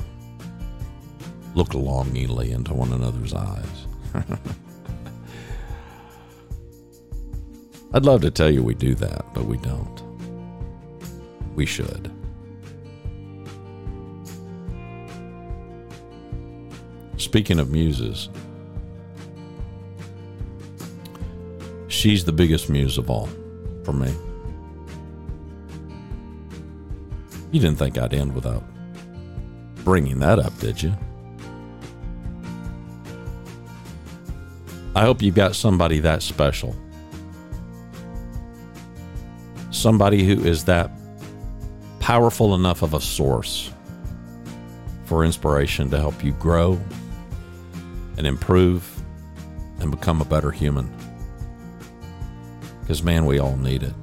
look 1.55 1.73
longingly 1.73 2.53
into 2.53 2.75
one 2.75 2.93
another's 2.93 3.33
eyes. 3.33 3.87
I'd 7.95 8.05
love 8.05 8.21
to 8.21 8.31
tell 8.31 8.51
you 8.51 8.63
we 8.63 8.75
do 8.75 8.95
that, 8.97 9.25
but 9.33 9.47
we 9.47 9.57
don't. 9.57 10.03
We 11.55 11.65
should. 11.65 12.13
Speaking 17.27 17.59
of 17.59 17.73
muses, 17.73 18.29
she's 21.89 22.25
the 22.25 22.31
biggest 22.31 22.71
muse 22.71 22.99
of 22.99 23.11
all 23.11 23.29
for 23.83 23.93
me. 23.93 24.15
You 27.51 27.59
didn't 27.59 27.79
think 27.79 27.99
I'd 27.99 28.15
end 28.15 28.33
without 28.33 28.63
bringing 29.83 30.21
that 30.21 30.39
up, 30.39 30.57
did 30.61 30.81
you? 30.81 30.97
I 34.95 35.01
hope 35.01 35.21
you've 35.21 35.35
got 35.35 35.57
somebody 35.57 35.99
that 35.99 36.23
special. 36.23 36.77
Somebody 39.73 40.23
who 40.23 40.45
is 40.45 40.65
that 40.67 40.93
powerful 41.99 42.55
enough 42.55 42.83
of 42.83 42.95
a 42.95 43.01
source 43.01 43.73
for 45.07 45.25
inspiration 45.25 45.91
to 45.91 45.99
help 45.99 46.23
you 46.23 46.31
grow 46.35 46.81
and 48.17 48.27
improve 48.27 49.03
and 49.81 49.91
become 49.91 50.21
a 50.21 50.25
better 50.25 50.51
human. 50.51 50.93
Because, 52.81 53.03
man, 53.03 53.27
we 53.27 53.39
all 53.39 53.57
need 53.57 53.83
it. 53.83 53.95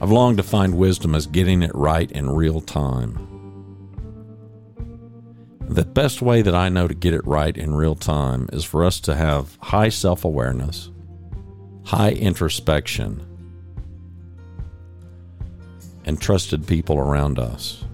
I've 0.00 0.10
longed 0.10 0.38
to 0.38 0.42
find 0.42 0.76
wisdom 0.76 1.14
as 1.14 1.26
getting 1.26 1.62
it 1.62 1.70
right 1.74 2.10
in 2.10 2.28
real 2.28 2.60
time. 2.60 3.28
The 5.68 5.84
best 5.84 6.20
way 6.20 6.42
that 6.42 6.54
I 6.54 6.68
know 6.68 6.88
to 6.88 6.94
get 6.94 7.14
it 7.14 7.24
right 7.24 7.56
in 7.56 7.74
real 7.74 7.94
time 7.94 8.48
is 8.52 8.64
for 8.64 8.84
us 8.84 9.00
to 9.00 9.14
have 9.14 9.56
high 9.62 9.88
self 9.88 10.24
awareness, 10.24 10.90
high 11.84 12.10
introspection, 12.10 13.24
and 16.04 16.20
trusted 16.20 16.66
people 16.66 16.98
around 16.98 17.38
us 17.38 17.84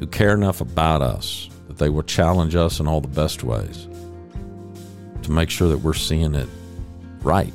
who 0.00 0.06
care 0.06 0.32
enough 0.32 0.62
about 0.62 1.02
us 1.02 1.48
that 1.68 1.76
they 1.76 1.90
will 1.90 2.02
challenge 2.02 2.56
us 2.56 2.80
in 2.80 2.88
all 2.88 3.02
the 3.02 3.06
best 3.06 3.44
ways 3.44 3.86
to 5.22 5.30
make 5.30 5.50
sure 5.50 5.68
that 5.68 5.78
we're 5.78 5.94
seeing 5.94 6.34
it 6.34 6.48
right. 7.22 7.52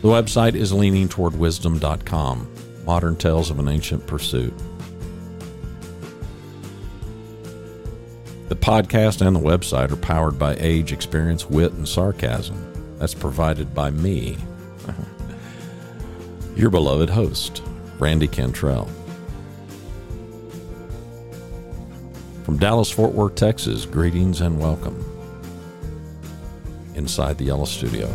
The 0.00 0.08
website 0.08 0.54
is 0.54 0.72
leaningtowardwisdom.com, 0.72 2.48
modern 2.86 3.14
tales 3.16 3.50
of 3.50 3.58
an 3.58 3.68
ancient 3.68 4.06
pursuit. 4.06 4.54
The 8.48 8.56
podcast 8.56 9.24
and 9.24 9.36
the 9.36 9.40
website 9.40 9.92
are 9.92 9.96
powered 9.96 10.38
by 10.38 10.56
age, 10.58 10.92
experience, 10.92 11.48
wit, 11.48 11.72
and 11.72 11.86
sarcasm. 11.86 12.71
That's 13.02 13.14
provided 13.14 13.74
by 13.74 13.90
me, 13.90 14.38
your 16.54 16.70
beloved 16.70 17.10
host, 17.10 17.60
Randy 17.98 18.28
Cantrell. 18.28 18.88
From 22.44 22.58
Dallas, 22.58 22.92
Fort 22.92 23.12
Worth, 23.12 23.34
Texas, 23.34 23.86
greetings 23.86 24.40
and 24.40 24.60
welcome 24.60 25.04
inside 26.94 27.38
the 27.38 27.46
Yellow 27.46 27.64
Studio. 27.64 28.06